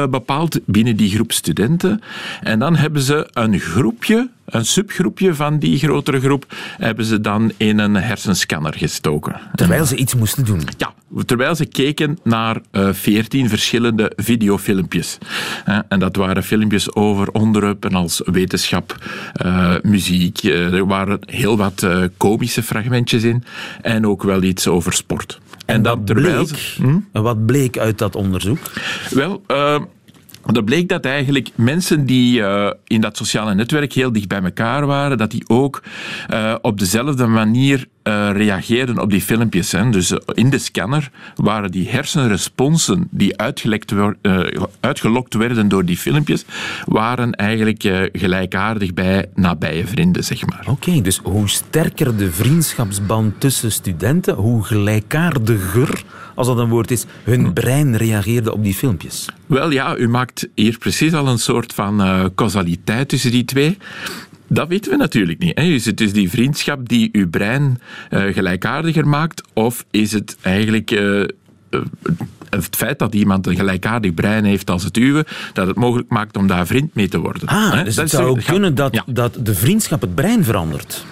bepaald 0.09 0.59
binnen 0.65 0.95
die 0.95 1.09
groep 1.09 1.31
studenten. 1.31 2.01
En 2.41 2.59
dan 2.59 2.75
hebben 2.75 3.01
ze 3.01 3.29
een 3.33 3.59
groepje 3.59 4.29
een 4.45 4.65
subgroepje 4.65 5.35
van 5.35 5.59
die 5.59 5.77
grotere 5.77 6.19
groep 6.19 6.45
hebben 6.77 7.05
ze 7.05 7.21
dan 7.21 7.51
in 7.57 7.79
een 7.79 7.95
hersenscanner 7.95 8.73
gestoken. 8.77 9.39
Terwijl 9.55 9.85
ze 9.85 9.95
iets 9.95 10.15
moesten 10.15 10.45
doen? 10.45 10.61
Ja, 10.77 10.84
terwijl 11.25 11.55
ze 11.55 11.65
keken 11.65 12.19
naar 12.23 12.61
veertien 12.71 13.43
uh, 13.43 13.49
verschillende 13.49 14.11
videofilmpjes. 14.15 15.17
Uh, 15.69 15.79
en 15.87 15.99
dat 15.99 16.15
waren 16.15 16.43
filmpjes 16.43 16.95
over 16.95 17.31
onderwerpen 17.31 17.93
als 17.93 18.21
wetenschap, 18.25 18.95
uh, 19.45 19.75
muziek. 19.81 20.43
er 20.43 20.87
waren 20.87 21.19
heel 21.25 21.57
wat 21.57 21.87
komische 22.17 22.63
fragmentjes 22.63 23.23
in 23.23 23.43
en 23.81 24.07
ook 24.07 24.23
wel 24.23 24.43
iets 24.43 24.67
over 24.67 24.93
sport. 24.93 25.39
En, 25.65 25.75
en 25.75 25.81
dat 25.81 26.05
terwijl 26.05 26.45
bleek, 26.45 26.57
ze, 26.57 26.81
hm? 26.81 27.21
wat 27.21 27.45
bleek 27.45 27.77
uit 27.77 27.97
dat 27.97 28.15
onderzoek? 28.15 28.59
Wel, 29.09 29.41
dat 30.53 30.65
bleek 30.65 30.89
dat 30.89 31.05
eigenlijk 31.05 31.49
mensen 31.55 32.05
die 32.05 32.39
uh, 32.39 32.71
in 32.83 33.01
dat 33.01 33.17
sociale 33.17 33.55
netwerk 33.55 33.93
heel 33.93 34.11
dicht 34.11 34.27
bij 34.27 34.41
elkaar 34.41 34.85
waren, 34.85 35.17
dat 35.17 35.31
die 35.31 35.43
ook 35.47 35.83
uh, 36.29 36.55
op 36.61 36.79
dezelfde 36.79 37.25
manier 37.27 37.87
uh, 38.03 38.29
reageerden 38.31 38.99
op 38.99 39.09
die 39.09 39.21
filmpjes. 39.21 39.71
Hè. 39.71 39.89
Dus 39.89 40.13
in 40.33 40.49
de 40.49 40.57
scanner 40.57 41.09
waren 41.35 41.71
die 41.71 41.89
hersenresponsen 41.89 43.07
die 43.11 43.37
uitgelekt 43.37 43.93
uitgelokt 44.79 45.33
werden 45.33 45.67
door 45.67 45.85
die 45.85 45.97
filmpjes, 45.97 46.45
waren 46.85 47.31
eigenlijk 47.31 48.09
gelijkaardig 48.11 48.93
bij 48.93 49.25
nabije 49.35 49.87
vrienden, 49.87 50.23
zeg 50.23 50.45
maar. 50.45 50.65
Oké, 50.69 51.01
dus 51.01 51.19
hoe 51.23 51.49
sterker 51.49 52.17
de 52.17 52.31
vriendschapsband 52.31 53.39
tussen 53.39 53.71
studenten, 53.71 54.35
hoe 54.35 54.63
gelijkaardiger 54.63 56.03
als 56.35 56.47
dat 56.47 56.57
een 56.57 56.69
woord 56.69 56.91
is, 56.91 57.05
hun 57.23 57.53
brein 57.53 57.97
reageerde 57.97 58.53
op 58.53 58.63
die 58.63 58.73
filmpjes? 58.73 59.29
Wel 59.45 59.71
ja, 59.71 59.97
u 59.97 60.09
maakt 60.09 60.47
hier 60.55 60.77
precies 60.77 61.13
al 61.13 61.27
een 61.27 61.39
soort 61.39 61.73
van 61.73 62.01
uh, 62.01 62.25
causaliteit 62.35 63.09
tussen 63.09 63.31
die 63.31 63.45
twee. 63.45 63.77
Dat 64.47 64.67
weten 64.67 64.91
we 64.91 64.97
natuurlijk 64.97 65.39
niet. 65.39 65.57
Hè. 65.57 65.63
Is 65.63 65.85
het 65.85 65.97
dus 65.97 66.13
die 66.13 66.29
vriendschap 66.29 66.89
die 66.89 67.09
uw 67.11 67.29
brein 67.29 67.79
uh, 68.09 68.33
gelijkaardiger 68.33 69.07
maakt, 69.07 69.43
of 69.53 69.85
is 69.91 70.11
het 70.11 70.37
eigenlijk. 70.41 70.91
Uh, 70.91 71.23
het 72.49 72.75
feit 72.75 72.99
dat 72.99 73.13
iemand 73.13 73.47
een 73.47 73.55
gelijkaardig 73.55 74.13
brein 74.13 74.43
heeft 74.43 74.69
als 74.69 74.83
het 74.83 74.97
uwe, 74.97 75.25
dat 75.53 75.67
het 75.67 75.75
mogelijk 75.75 76.09
maakt 76.09 76.37
om 76.37 76.47
daar 76.47 76.67
vriend 76.67 76.95
mee 76.95 77.07
te 77.07 77.19
worden. 77.19 77.47
Ah, 77.47 77.71
He? 77.71 77.83
dus 77.83 77.95
het 77.95 78.09
zou 78.09 78.25
ook 78.25 78.43
kunnen 78.43 78.75
dat, 78.75 78.93
ja. 78.93 79.03
dat 79.05 79.37
de 79.41 79.55
vriendschap 79.55 80.01
het 80.01 80.15
brein 80.15 80.43
verandert. 80.43 81.05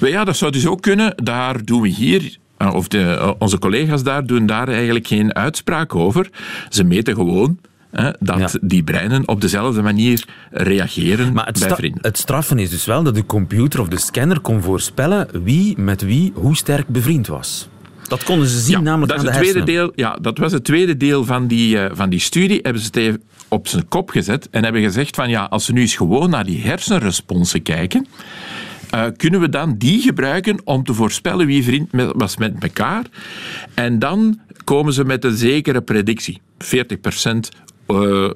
Ja, 0.00 0.24
dat 0.24 0.36
zou 0.36 0.52
dus 0.52 0.66
ook 0.66 0.82
kunnen. 0.82 1.12
Daar 1.16 1.64
doen 1.64 1.80
we 1.80 1.88
hier 1.88 2.22
eh, 2.22 2.45
of 2.58 2.88
de, 2.88 3.02
eh, 3.02 3.30
onze 3.38 3.58
collega's 3.58 4.02
daar 4.02 4.26
doen 4.26 4.46
daar 4.46 4.68
eigenlijk 4.68 5.06
geen 5.06 5.34
uitspraak 5.34 5.94
over. 5.94 6.30
Ze 6.68 6.84
meten 6.84 7.14
gewoon 7.14 7.58
hè, 7.90 8.10
dat 8.20 8.58
die 8.62 8.82
breinen 8.82 9.28
op 9.28 9.40
dezelfde 9.40 9.82
manier 9.82 10.24
reageren 10.50 11.32
Maar 11.32 11.46
het, 11.46 11.58
bij 11.58 11.76
vrienden. 11.76 12.02
het 12.02 12.18
straffen 12.18 12.58
is 12.58 12.70
dus 12.70 12.84
wel 12.84 13.02
dat 13.02 13.14
de 13.14 13.26
computer 13.26 13.80
of 13.80 13.88
de 13.88 13.98
scanner 13.98 14.40
kon 14.40 14.62
voorspellen 14.62 15.28
wie 15.44 15.78
met 15.78 16.02
wie 16.02 16.32
hoe 16.34 16.56
sterk 16.56 16.88
bevriend 16.88 17.26
was. 17.26 17.68
Dat 18.08 18.24
konden 18.24 18.48
ze 18.48 18.60
zien 18.60 18.82
namelijk 18.82 19.12
dat 19.12 19.18
aan 19.20 19.24
is 19.26 19.30
de 19.30 19.36
het 19.36 19.48
tweede 19.50 19.70
hersenen. 19.70 19.94
deel, 19.94 20.04
ja, 20.04 20.18
dat 20.20 20.38
was 20.38 20.52
het 20.52 20.64
tweede 20.64 20.96
deel 20.96 21.24
van 21.24 21.46
die, 21.46 21.78
eh, 21.78 21.90
van 21.96 22.10
die 22.10 22.20
studie. 22.20 22.58
Hebben 22.62 22.82
ze 22.82 22.86
het 22.86 22.96
even 22.96 23.22
op 23.48 23.68
zijn 23.68 23.88
kop 23.88 24.10
gezet 24.10 24.48
en 24.50 24.64
hebben 24.64 24.82
gezegd 24.82 25.14
van 25.14 25.28
ja, 25.28 25.44
als 25.44 25.66
we 25.66 25.72
nu 25.72 25.80
eens 25.80 25.96
gewoon 25.96 26.30
naar 26.30 26.44
die 26.44 26.62
hersenresponsen 26.62 27.62
kijken, 27.62 28.06
eh, 28.90 29.04
kunnen 29.16 29.40
we 29.40 29.48
dan 29.48 29.74
die 29.78 30.00
gebruiken 30.00 30.60
om 30.64 30.84
te 30.84 30.94
voorspellen 30.94 31.46
wie 31.46 31.64
vriend 31.64 31.92
met- 31.92 32.12
was 32.14 32.36
met 32.36 32.54
elkaar. 32.58 33.04
En 33.74 33.98
dan 33.98 34.40
komen 34.64 34.92
ze 34.92 35.04
met 35.04 35.24
een 35.24 35.36
zekere 35.36 35.80
predictie. 35.80 36.40
40% 36.58 37.48
eh, 37.86 38.30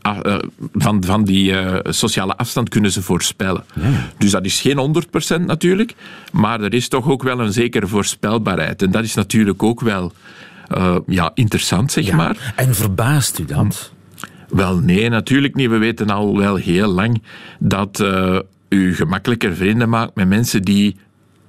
ah, 0.00 0.18
eh, 0.22 0.38
van, 0.72 1.04
van 1.04 1.24
die 1.24 1.56
eh, 1.58 1.92
sociale 1.92 2.36
afstand 2.36 2.68
kunnen 2.68 2.92
ze 2.92 3.02
voorspellen. 3.02 3.64
Dus 4.18 4.30
dat 4.30 4.44
is 4.44 4.60
geen 4.60 4.78
100% 5.40 5.44
natuurlijk, 5.46 5.94
maar 6.32 6.60
er 6.60 6.74
is 6.74 6.88
toch 6.88 7.08
ook 7.08 7.22
wel 7.22 7.40
een 7.40 7.52
zekere 7.52 7.86
voorspelbaarheid. 7.86 8.82
En 8.82 8.90
dat 8.90 9.04
is 9.04 9.14
natuurlijk 9.14 9.62
ook 9.62 9.80
wel 9.80 10.12
eh, 10.68 10.96
ja, 11.06 11.30
interessant, 11.34 11.92
zeg 11.92 12.04
Ja, 12.06 12.16
maar. 12.16 12.52
En 12.56 12.74
verbaast 12.74 13.38
u 13.38 13.44
dat? 13.44 13.92
Wel, 14.48 14.78
nee, 14.78 15.08
natuurlijk 15.08 15.54
niet. 15.54 15.68
We 15.70 15.76
weten 15.78 16.10
al 16.10 16.36
wel 16.36 16.56
heel 16.56 16.88
lang 16.88 17.22
dat 17.58 18.00
eh, 18.00 18.38
u 18.70 18.94
gemakkelijker 18.94 19.56
vrienden 19.56 19.88
maakt 19.88 20.14
met 20.14 20.28
mensen 20.28 20.62
die 20.62 20.96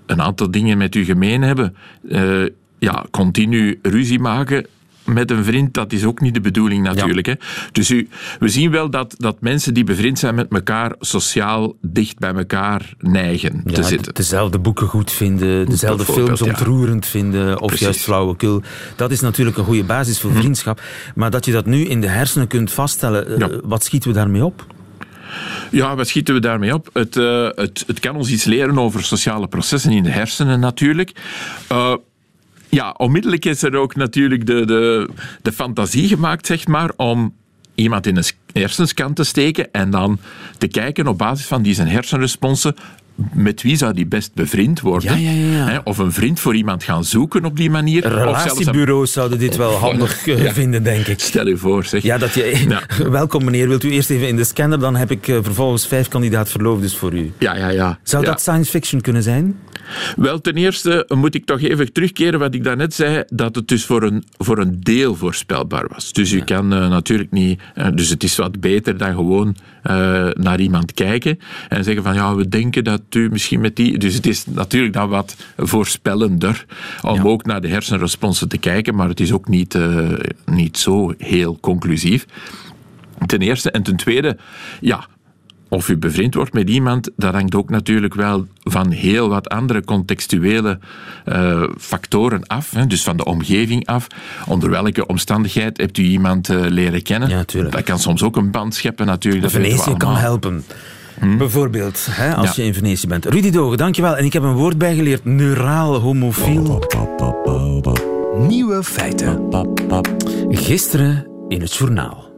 een 0.05 0.21
aantal 0.21 0.51
dingen 0.51 0.77
met 0.77 0.95
u 0.95 1.03
gemeen 1.03 1.41
hebben. 1.41 1.75
Eh, 2.09 2.43
ja, 2.79 3.05
continu 3.11 3.79
ruzie 3.81 4.19
maken 4.19 4.65
met 5.05 5.31
een 5.31 5.43
vriend, 5.43 5.73
dat 5.73 5.93
is 5.93 6.03
ook 6.05 6.21
niet 6.21 6.33
de 6.33 6.41
bedoeling 6.41 6.83
natuurlijk. 6.83 7.25
Hè. 7.25 7.33
Dus 7.71 7.89
u, 7.89 8.07
we 8.39 8.49
zien 8.49 8.71
wel 8.71 8.89
dat, 8.89 9.15
dat 9.17 9.41
mensen 9.41 9.73
die 9.73 9.83
bevriend 9.83 10.19
zijn 10.19 10.35
met 10.35 10.47
elkaar 10.49 10.95
sociaal 10.99 11.75
dicht 11.81 12.19
bij 12.19 12.33
elkaar 12.33 12.93
neigen 12.99 13.63
te 13.65 13.83
zitten. 13.83 14.13
Dezelfde 14.13 14.59
boeken 14.59 14.87
goed 14.87 15.11
vinden, 15.11 15.69
dezelfde 15.69 16.13
films 16.13 16.39
ja. 16.39 16.45
ontroerend 16.45 17.05
vinden, 17.05 17.59
of 17.59 17.67
Precies. 17.67 17.85
juist 17.85 18.01
flauwekul. 18.01 18.61
Dat 18.95 19.11
is 19.11 19.19
natuurlijk 19.19 19.57
een 19.57 19.65
goede 19.65 19.83
basis 19.83 20.19
voor 20.19 20.31
vriendschap. 20.31 20.81
Maar 21.15 21.31
dat 21.31 21.45
je 21.45 21.51
dat 21.51 21.65
nu 21.65 21.85
in 21.85 22.01
de 22.01 22.07
hersenen 22.07 22.47
kunt 22.47 22.71
vaststellen, 22.71 23.41
eh, 23.41 23.57
wat 23.63 23.83
schieten 23.83 24.09
we 24.09 24.15
daarmee 24.15 24.45
op? 24.45 24.65
Ja, 25.71 25.95
wat 25.95 26.07
schieten 26.07 26.33
we 26.33 26.39
daarmee 26.39 26.73
op? 26.73 26.89
Het, 26.93 27.17
eh, 27.17 27.49
het, 27.55 27.83
het 27.87 27.99
kan 27.99 28.15
ons 28.15 28.29
iets 28.29 28.43
leren 28.43 28.79
over 28.79 29.03
sociale 29.03 29.47
processen 29.47 29.91
in 29.91 30.03
de 30.03 30.09
hersenen 30.09 30.59
natuurlijk. 30.59 31.11
Eh, 31.67 31.93
ja, 32.69 32.93
onmiddellijk 32.97 33.45
is 33.45 33.63
er 33.63 33.75
ook 33.75 33.95
natuurlijk 33.95 34.45
de, 34.45 34.65
de, 34.65 35.09
de 35.41 35.51
fantasie 35.51 36.07
gemaakt, 36.07 36.45
zeg 36.45 36.67
maar, 36.67 36.91
om 36.95 37.33
iemand 37.75 38.07
in 38.07 38.17
een 38.17 38.23
hersenscan 38.53 39.13
te 39.13 39.23
steken 39.23 39.71
en 39.71 39.89
dan 39.89 40.19
te 40.57 40.67
kijken 40.67 41.07
op 41.07 41.17
basis 41.17 41.45
van 41.45 41.61
die 41.61 41.73
zijn 41.73 41.87
hersenresponsen 41.87 42.75
met 43.33 43.61
wie 43.61 43.75
zou 43.75 43.93
die 43.93 44.05
best 44.05 44.33
bevriend 44.33 44.79
worden. 44.81 45.21
Ja, 45.21 45.31
ja, 45.31 45.37
ja, 45.37 45.57
ja. 45.57 45.71
Hè, 45.71 45.77
Of 45.83 45.97
een 45.97 46.11
vriend 46.11 46.39
voor 46.39 46.55
iemand 46.55 46.83
gaan 46.83 47.03
zoeken 47.03 47.45
op 47.45 47.57
die 47.57 47.69
manier. 47.69 48.05
Een- 48.05 48.11
Relatiebureaus 48.13 49.11
zouden 49.11 49.39
dit 49.39 49.55
wel 49.55 49.71
handig 49.87 50.27
eh, 50.27 50.51
vinden, 50.51 50.83
denk 50.83 51.07
ik. 51.07 51.19
Stel 51.19 51.47
u 51.47 51.57
voor, 51.57 51.83
zeg. 51.85 52.03
Ja, 52.03 52.17
dat 52.17 52.33
je... 52.33 52.79
Welkom 53.09 53.43
meneer, 53.43 53.67
wilt 53.67 53.83
u 53.83 53.91
eerst 53.91 54.09
even 54.09 54.27
in 54.27 54.35
de 54.35 54.43
scanner? 54.43 54.79
Dan 54.79 54.95
heb 54.95 55.11
ik 55.11 55.27
eh, 55.27 55.37
vervolgens 55.41 55.87
vijf 55.87 56.07
kandidaat 56.07 56.49
verloofdes 56.49 56.95
voor 56.95 57.13
u. 57.13 57.31
Ja, 57.37 57.55
ja, 57.55 57.69
ja. 57.69 57.99
Zou 58.03 58.25
dat 58.25 58.41
science 58.41 58.69
fiction 58.71 59.01
kunnen 59.01 59.23
zijn? 59.23 59.59
Wel, 60.15 60.41
ten 60.41 60.53
eerste 60.55 61.05
moet 61.15 61.35
ik 61.35 61.45
toch 61.45 61.61
even 61.61 61.93
terugkeren 61.93 62.39
wat 62.39 62.53
ik 62.55 62.63
daarnet 62.63 62.93
zei, 62.93 63.23
dat 63.27 63.55
het 63.55 63.67
dus 63.67 63.85
voor 63.85 64.03
een, 64.03 64.23
voor 64.37 64.57
een 64.59 64.77
deel 64.79 65.15
voorspelbaar 65.15 65.85
was. 65.93 66.11
Dus 66.11 66.31
u 66.31 66.39
kan 66.41 66.73
eh, 66.73 66.89
natuurlijk 66.89 67.31
niet... 67.31 67.59
dus 67.93 68.09
het 68.09 68.23
is 68.23 68.35
wat 68.35 68.59
beter 68.59 68.97
dan 68.97 69.13
gewoon 69.15 69.55
eh, 69.81 70.27
naar 70.33 70.59
iemand 70.59 70.93
kijken 70.93 71.39
en 71.69 71.83
zeggen 71.83 72.03
van 72.03 72.13
ja, 72.13 72.35
we 72.35 72.47
denken 72.47 72.83
dat 72.83 73.01
u 73.09 73.29
misschien 73.29 73.61
met 73.61 73.75
die... 73.75 73.97
Dus 73.97 74.13
het 74.13 74.25
is 74.25 74.45
natuurlijk 74.45 74.93
dan 74.93 75.09
wat 75.09 75.35
voorspellender 75.57 76.65
om 77.01 77.27
ook 77.27 77.45
naar 77.45 77.61
de 77.61 77.67
hersenresponsen 77.67 78.47
te 78.47 78.57
kijken, 78.57 78.95
maar 78.95 79.07
het 79.07 79.19
is 79.19 79.31
ook 79.31 79.47
niet, 79.47 79.75
eh, 79.75 80.09
niet 80.45 80.77
zo 80.77 81.13
heel 81.17 81.57
conclusief. 81.59 82.25
Ten 83.25 83.39
eerste. 83.39 83.71
En 83.71 83.83
ten 83.83 83.95
tweede, 83.95 84.37
ja, 84.79 85.07
of 85.71 85.89
u 85.89 85.97
bevriend 85.97 86.33
wordt 86.33 86.53
met 86.53 86.69
iemand, 86.69 87.09
dat 87.15 87.33
hangt 87.33 87.55
ook 87.55 87.69
natuurlijk 87.69 88.13
wel 88.13 88.45
van 88.63 88.89
heel 88.89 89.29
wat 89.29 89.49
andere 89.49 89.83
contextuele 89.83 90.79
eh, 91.25 91.63
factoren 91.77 92.47
af. 92.47 92.71
Hè, 92.71 92.87
dus 92.87 93.03
van 93.03 93.17
de 93.17 93.25
omgeving 93.25 93.85
af. 93.87 94.07
Onder 94.47 94.69
welke 94.69 95.05
omstandigheid 95.05 95.77
hebt 95.77 95.97
u 95.97 96.03
iemand 96.03 96.49
eh, 96.49 96.59
leren 96.59 97.01
kennen? 97.01 97.29
Ja, 97.29 97.35
natuurlijk. 97.35 97.73
Dat 97.75 97.83
kan 97.83 97.99
soms 97.99 98.23
ook 98.23 98.35
een 98.35 98.51
band 98.51 98.75
scheppen 98.75 99.05
natuurlijk. 99.05 99.43
dat 99.43 99.51
Venetië 99.51 99.97
kan 99.97 100.15
helpen. 100.15 100.63
Bijvoorbeeld, 101.37 102.07
hè, 102.09 102.35
als 102.35 102.55
Ja. 102.55 102.61
je 102.63 102.67
in 102.67 102.73
Venetië 102.73 103.07
bent. 103.07 103.25
Rudy 103.25 103.49
Dogen, 103.49 103.77
dankjewel. 103.77 104.17
En 104.17 104.25
ik 104.25 104.33
heb 104.33 104.43
een 104.43 104.53
woord 104.53 104.77
bijgeleerd. 104.77 105.25
Neuraal 105.25 105.99
homofiel. 105.99 106.81
Nieuwe 108.37 108.83
feiten. 108.83 109.49
Gisteren 110.49 111.27
in 111.47 111.61
het 111.61 111.75
journaal. 111.75 112.30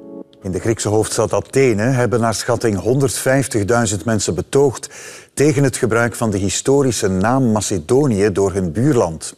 In 0.43 0.51
de 0.51 0.59
Griekse 0.59 0.89
hoofdstad 0.89 1.33
Athene 1.33 1.81
hebben 1.81 2.19
naar 2.19 2.33
schatting 2.33 2.81
150.000 3.97 4.03
mensen 4.05 4.35
betoogd 4.35 4.89
tegen 5.33 5.63
het 5.63 5.77
gebruik 5.77 6.15
van 6.15 6.31
de 6.31 6.37
historische 6.37 7.07
naam 7.07 7.51
Macedonië 7.51 8.31
door 8.31 8.53
hun 8.53 8.71
buurland. 8.71 9.35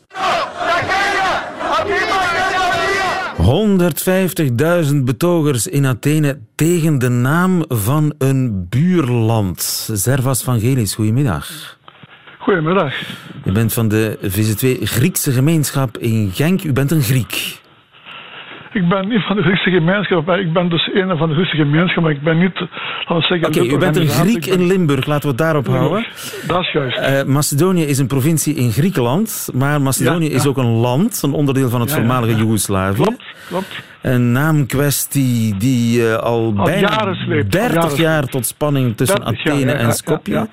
150.000 4.89 4.95
betogers 5.03 5.67
in 5.67 5.85
Athene 5.85 6.39
tegen 6.55 6.99
de 6.99 7.09
naam 7.09 7.65
van 7.67 8.13
een 8.17 8.67
buurland. 8.69 9.89
Servas 9.93 10.43
Vangelis, 10.43 10.95
goedemiddag. 10.95 11.77
Goedemiddag. 12.39 12.93
U 13.45 13.51
bent 13.51 13.73
van 13.73 13.87
de 13.87 14.17
VZ2 14.21 14.81
Griekse 14.83 15.31
gemeenschap 15.31 15.97
in 15.97 16.31
Genk. 16.33 16.63
U 16.63 16.73
bent 16.73 16.91
een 16.91 17.01
Griek. 17.01 17.63
Ik 18.75 18.89
ben 18.89 19.07
niet 19.07 19.23
van 19.25 19.35
de 19.35 19.41
Griekse 19.41 19.69
gemeenschap, 19.69 20.25
maar 20.25 20.39
ik 20.39 20.53
ben 20.53 20.69
dus 20.69 20.89
een 20.93 21.17
van 21.17 21.29
de 21.29 21.33
Griekse 21.33 21.55
gemeenschap, 21.55 22.03
maar 22.03 22.11
ik 22.11 22.21
ben 22.21 22.37
niet, 22.37 22.59
laten 22.59 23.15
we 23.15 23.21
zeggen... 23.21 23.47
Oké, 23.47 23.75
u 23.75 23.77
bent 23.77 23.95
een 23.95 24.07
Griek 24.07 24.45
in 24.45 24.67
Limburg, 24.67 25.05
laten 25.05 25.21
we 25.21 25.27
het 25.27 25.37
daarop 25.37 25.67
houden. 25.67 26.07
Dat 26.47 26.61
is 26.61 26.71
juist. 26.71 26.97
Eh, 26.97 27.23
Macedonië 27.23 27.83
is 27.83 27.97
een 27.97 28.07
provincie 28.07 28.55
in 28.55 28.71
Griekenland, 28.71 29.49
maar 29.53 29.81
Macedonië 29.81 30.25
Ja, 30.25 30.29
ja. 30.29 30.35
is 30.35 30.47
ook 30.47 30.57
een 30.57 30.75
land, 30.75 31.21
een 31.23 31.33
onderdeel 31.33 31.69
van 31.69 31.81
het 31.81 31.93
voormalige 31.93 32.31
ja. 32.31 32.37
Joegoslavië. 32.37 33.15
Klopt. 33.47 33.94
Een 34.05 34.31
naamkwestie 34.31 35.57
die 35.57 36.09
eh, 36.09 36.17
al, 36.17 36.53
bijna 36.53 36.89
jaren 36.89 37.15
sleept, 37.15 37.43
al 37.43 37.61
30 37.61 37.75
jaren 37.75 37.97
jaar 37.97 38.25
tot 38.27 38.45
spanning 38.45 38.97
tussen 38.97 39.19
30 39.19 39.43
jaar, 39.43 39.53
Athene 39.53 39.71
en 39.71 39.93
Skopje. 39.93 40.47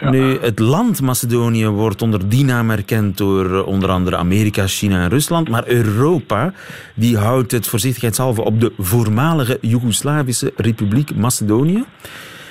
Nu, 0.00 0.38
het 0.40 0.58
land 0.58 1.00
Macedonië 1.00 1.66
wordt 1.66 2.02
onder 2.02 2.28
die 2.28 2.44
naam 2.44 2.70
erkend 2.70 3.16
door 3.16 3.58
eh, 3.58 3.66
onder 3.66 3.90
andere 3.90 4.16
Amerika, 4.16 4.66
China 4.66 5.02
en 5.02 5.08
Rusland. 5.08 5.48
Maar 5.48 5.66
Europa 5.66 6.52
die 6.94 7.16
houdt 7.16 7.52
het 7.52 7.66
voorzichtigheidshalve 7.66 8.42
op 8.42 8.60
de 8.60 8.72
voormalige 8.78 9.58
Joegoslavische 9.60 10.52
Republiek 10.56 11.14
Macedonië. 11.14 11.84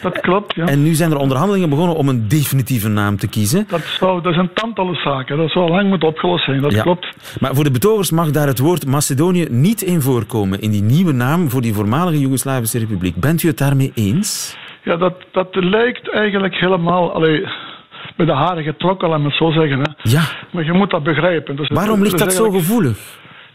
Dat 0.02 0.20
klopt, 0.20 0.56
ja. 0.56 0.66
En 0.66 0.84
nu 0.84 0.94
zijn 0.94 1.12
er 1.12 1.18
onderhandelingen 1.18 1.70
begonnen 1.70 1.96
om 1.96 2.10
een 2.10 2.28
definitieve 2.28 2.88
naam 2.90 3.18
te 3.18 3.28
kiezen. 3.30 3.66
Dat, 3.70 3.82
zou, 3.82 4.22
dat 4.22 4.32
is 4.32 4.38
een 4.38 4.54
tantallen 4.54 4.96
zaken, 4.96 5.38
dat 5.38 5.50
zou 5.52 5.70
lang 5.70 5.90
moeten 5.90 6.08
opgelost 6.08 6.46
zijn, 6.46 6.62
dat 6.62 6.72
Ja. 6.72 6.82
klopt. 6.82 7.08
Maar 7.40 7.56
voor 7.56 7.64
de 7.64 7.72
betogers 7.72 8.12
mag 8.12 8.32
daar 8.32 8.48
het 8.48 8.60
woord 8.60 8.86
Macedonië 8.86 9.46
niet 9.50 9.82
in 9.82 10.02
voorkomen. 10.02 10.62
In 10.62 10.72
die 10.72 10.82
nieuwe 10.84 11.12
naam 11.14 11.50
voor 11.50 11.62
die 11.62 11.74
voormalige 11.74 12.20
Joegoslavische 12.20 12.80
Republiek. 12.80 13.16
Bent 13.16 13.44
u 13.44 13.48
het 13.48 13.58
daarmee 13.58 13.92
eens? 13.96 14.58
Ja, 14.84 14.96
dat, 14.98 15.14
dat 15.32 15.48
lijkt 15.52 16.10
eigenlijk 16.12 16.56
helemaal, 16.56 17.14
allee, 17.14 17.46
met 18.18 18.28
de 18.28 18.34
haren 18.34 18.64
getrokken, 18.64 19.10
laat 19.10 19.20
me 19.20 19.26
het 19.26 19.36
zo 19.36 19.52
zeggen. 19.52 19.80
Hè. 19.80 19.92
Ja. 20.02 20.22
Maar 20.52 20.64
je 20.66 20.74
moet 20.74 20.90
dat 20.90 21.04
begrijpen. 21.04 21.56
Dus 21.56 21.68
Waarom 21.70 22.02
ligt 22.04 22.18
dat 22.18 22.34
zo 22.34 22.50
gevoelig? 22.52 22.98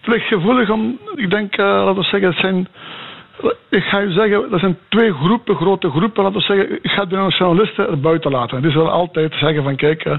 Het 0.01 0.15
ligt 0.15 0.27
gevoelig 0.27 0.71
om, 0.71 0.99
ik 1.15 1.31
denk, 1.31 1.57
eh, 1.57 1.65
laten 1.65 1.95
we 1.97 2.03
zeggen, 2.03 2.29
het 2.29 2.39
zijn, 2.39 2.69
ik 3.69 3.83
ga 3.83 4.01
u 4.01 4.13
zeggen, 4.13 4.53
er 4.53 4.59
zijn 4.59 4.79
twee 4.89 5.13
groepen, 5.13 5.57
grote 5.57 5.91
groepen, 5.91 6.23
laten 6.23 6.39
we 6.39 6.45
zeggen, 6.45 6.73
ik 6.83 6.91
ga 6.91 7.05
de 7.05 7.17
nationalisten 7.17 7.89
er 7.89 8.01
buiten 8.01 8.31
laten. 8.31 8.63
Die 8.63 8.71
zullen 8.71 8.93
altijd 8.93 9.35
zeggen 9.35 9.63
van, 9.63 9.77
kijk, 9.77 10.05
eh, 10.05 10.19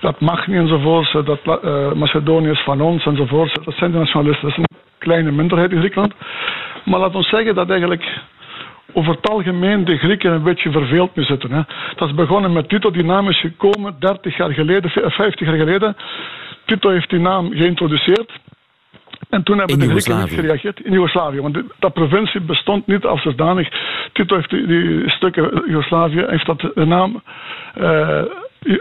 dat 0.00 0.20
mag 0.20 0.46
niet 0.46 0.56
enzovoorts, 0.56 1.14
eh, 1.14 1.24
dat 1.24 1.40
eh, 1.62 1.92
Macedonië 1.92 2.50
is 2.50 2.62
van 2.62 2.80
ons 2.80 3.06
enzovoorts. 3.06 3.52
Dat 3.64 3.74
zijn 3.74 3.90
de 3.90 3.98
nationalisten, 3.98 4.48
dat 4.48 4.58
is 4.58 4.64
een 4.64 4.78
kleine 4.98 5.30
minderheid 5.30 5.70
in 5.70 5.78
Griekenland. 5.78 6.14
Maar 6.84 7.00
laten 7.00 7.18
we 7.18 7.26
zeggen 7.26 7.54
dat 7.54 7.70
eigenlijk 7.70 8.20
over 8.92 9.14
het 9.14 9.30
algemeen 9.30 9.84
de 9.84 9.98
Grieken 9.98 10.32
een 10.32 10.42
beetje 10.42 10.70
verveeld 10.70 11.16
mee 11.16 11.24
zitten. 11.24 11.50
Hè. 11.50 11.60
Dat 11.96 12.08
is 12.08 12.14
begonnen 12.14 12.52
met 12.52 12.68
Tito, 12.68 12.90
die 12.90 13.04
naam 13.04 13.28
is 13.28 13.40
gekomen 13.40 13.96
30 13.98 14.36
jaar 14.36 14.52
geleden, 14.52 14.90
50 14.90 15.46
jaar 15.46 15.56
geleden. 15.56 15.96
Tito 16.64 16.90
heeft 16.90 17.10
die 17.10 17.18
naam 17.18 17.50
geïntroduceerd. 17.52 18.32
En 19.30 19.42
toen 19.42 19.58
hebben 19.58 19.78
de 19.78 19.88
Grieken 19.88 20.18
niet 20.18 20.32
gereageerd 20.32 20.80
in 20.84 20.92
Joegoslavië. 20.92 21.40
Want 21.40 21.54
die- 21.54 21.64
dat 21.78 21.92
provincie 21.92 22.40
bestond 22.40 22.86
niet 22.86 23.04
als 23.04 23.22
zodanig. 23.22 23.68
Tito 24.12 24.36
heeft 24.36 24.50
die, 24.50 24.66
die 24.66 25.10
stukken 25.10 25.62
Joegoslavië, 25.66 26.24
heeft 26.26 26.46
dat 26.46 26.60
de 26.60 26.84
naam 26.84 27.22
eh, 27.74 28.22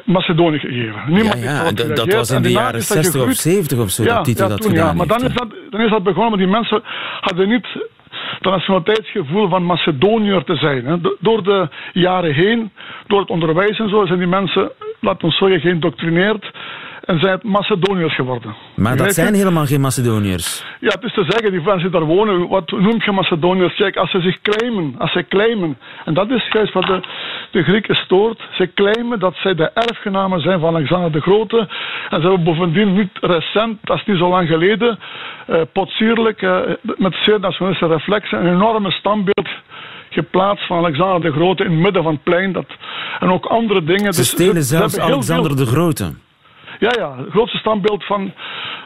Macedonië 0.06 0.60
gegeven. 0.60 1.02
Niemand 1.08 1.44
ja, 1.44 1.72
dat, 1.72 2.14
was 2.14 2.32
in 2.32 2.42
de 2.42 2.52
jaren 2.52 2.72
naam 2.72 2.76
is 2.80 2.88
dat 2.88 2.98
60 2.98 3.06
of 3.06 3.28
gegroeid. 3.28 3.38
70 3.38 3.80
of 3.80 3.90
zo, 3.90 4.04
ja, 4.04 4.16
dat 4.16 4.26
Tito 4.26 4.44
ja, 4.44 4.50
dat 4.50 4.62
toen, 4.62 4.70
gedaan 4.72 4.88
ja. 4.88 4.94
Maar 4.94 5.08
dan 5.08 5.22
heeft, 5.22 5.32
is, 5.34 5.38
dat, 5.40 5.50
dan 5.70 5.82
is 5.82 5.90
dat 5.90 6.04
begonnen, 6.04 6.38
die 6.40 6.48
mensen 6.48 6.82
hadden 7.22 7.48
niet 7.50 7.68
dat 8.40 8.54
nationaliteitsgevoel 8.54 9.50
van 9.50 9.64
Macedoniër 9.66 10.44
te 10.44 10.56
zijn. 10.56 10.86
Hè. 10.86 11.02
Do- 11.02 11.16
Door 11.20 11.44
de 11.44 11.68
jaren 11.94 12.34
heen, 12.34 12.72
door 13.08 13.20
het 13.20 13.30
onderwijs 13.30 13.80
en 13.80 13.90
zo, 13.90 14.06
zijn 14.06 14.20
die 14.20 14.28
mensen, 14.28 14.72
laten 15.00 15.28
we 15.28 15.34
zeggen, 15.34 15.60
geïndoctrineerd 15.60 16.52
en 17.04 17.20
zijn 17.20 17.32
het 17.32 17.44
Macedoniërs 17.44 18.16
geworden. 18.16 18.56
Maar 18.76 18.98
dat 18.98 19.14
zijn 19.14 19.34
helemaal 19.34 19.66
geen 19.66 19.82
Macedoniërs. 19.82 20.66
Ja, 20.80 20.88
het 20.90 21.04
is 21.04 21.14
te 21.14 21.24
zeggen, 21.24 21.52
die 21.52 21.62
mensen 21.62 21.92
die 21.92 22.00
daar 22.00 22.08
wonen, 22.08 22.48
wat 22.48 22.72
noem 22.72 23.02
je 23.06 23.12
Macedoniërs? 23.12 23.76
Kijk, 23.76 23.96
als 23.96 24.12
ze 24.12 24.22
zich 24.22 24.42
claimen, 24.42 24.96
als 24.98 25.12
ze 25.12 25.26
claimen, 25.30 25.78
en 26.06 26.14
dat 26.14 26.30
is 26.30 26.48
juist 26.52 26.74
wat 26.74 26.86
de, 26.86 27.00
de 27.52 27.64
Grieken 27.64 27.96
stoort, 27.96 28.42
ze 28.52 28.74
claimen 28.74 29.20
dat 29.20 29.36
zij 29.36 29.56
de 29.56 29.70
erfgenamen 29.74 30.40
zijn 30.42 30.60
van 30.60 30.76
Alexander 30.76 31.12
de 31.12 31.22
Grote, 31.22 31.58
en 32.10 32.22
ze 32.22 32.28
hebben 32.28 32.44
bovendien 32.44 32.94
niet 32.94 33.18
recent, 33.22 33.78
dat 33.84 33.98
is 33.98 34.06
niet 34.06 34.18
zo 34.18 34.30
lang 34.30 34.48
geleden, 34.48 35.00
eh 35.48 35.62
potsierlijk, 35.74 36.42
eh, 36.42 36.58
met 36.82 37.14
zeer 37.26 37.40
nationalistische 37.40 37.94
reflexen, 37.94 38.46
een 38.46 38.54
enorme 38.54 38.92
standbeeld 38.92 39.50
geplaatst 40.10 40.66
van 40.68 40.78
Alexander 40.78 41.22
de 41.22 41.32
Grote 41.38 41.64
in 41.64 41.72
het 41.72 41.80
midden 41.80 42.04
van 42.04 42.14
het 42.14 42.24
plein. 42.24 42.52
Dat, 42.52 42.66
en 43.20 43.30
ook 43.32 43.46
andere 43.46 43.84
dingen. 43.84 44.14
Ze 44.14 44.20
Dus 44.20 44.30
stelen 44.30 44.64
ze 44.64 44.76
zelfs 44.78 45.00
Alexander 45.00 45.56
veel- 45.56 45.66
de 45.66 45.72
Grote. 45.72 46.14
Ja, 46.80 46.92
ja, 46.98 47.18
het 47.18 47.30
grootste 47.30 47.58
standbeeld 47.58 48.06
van 48.06 48.34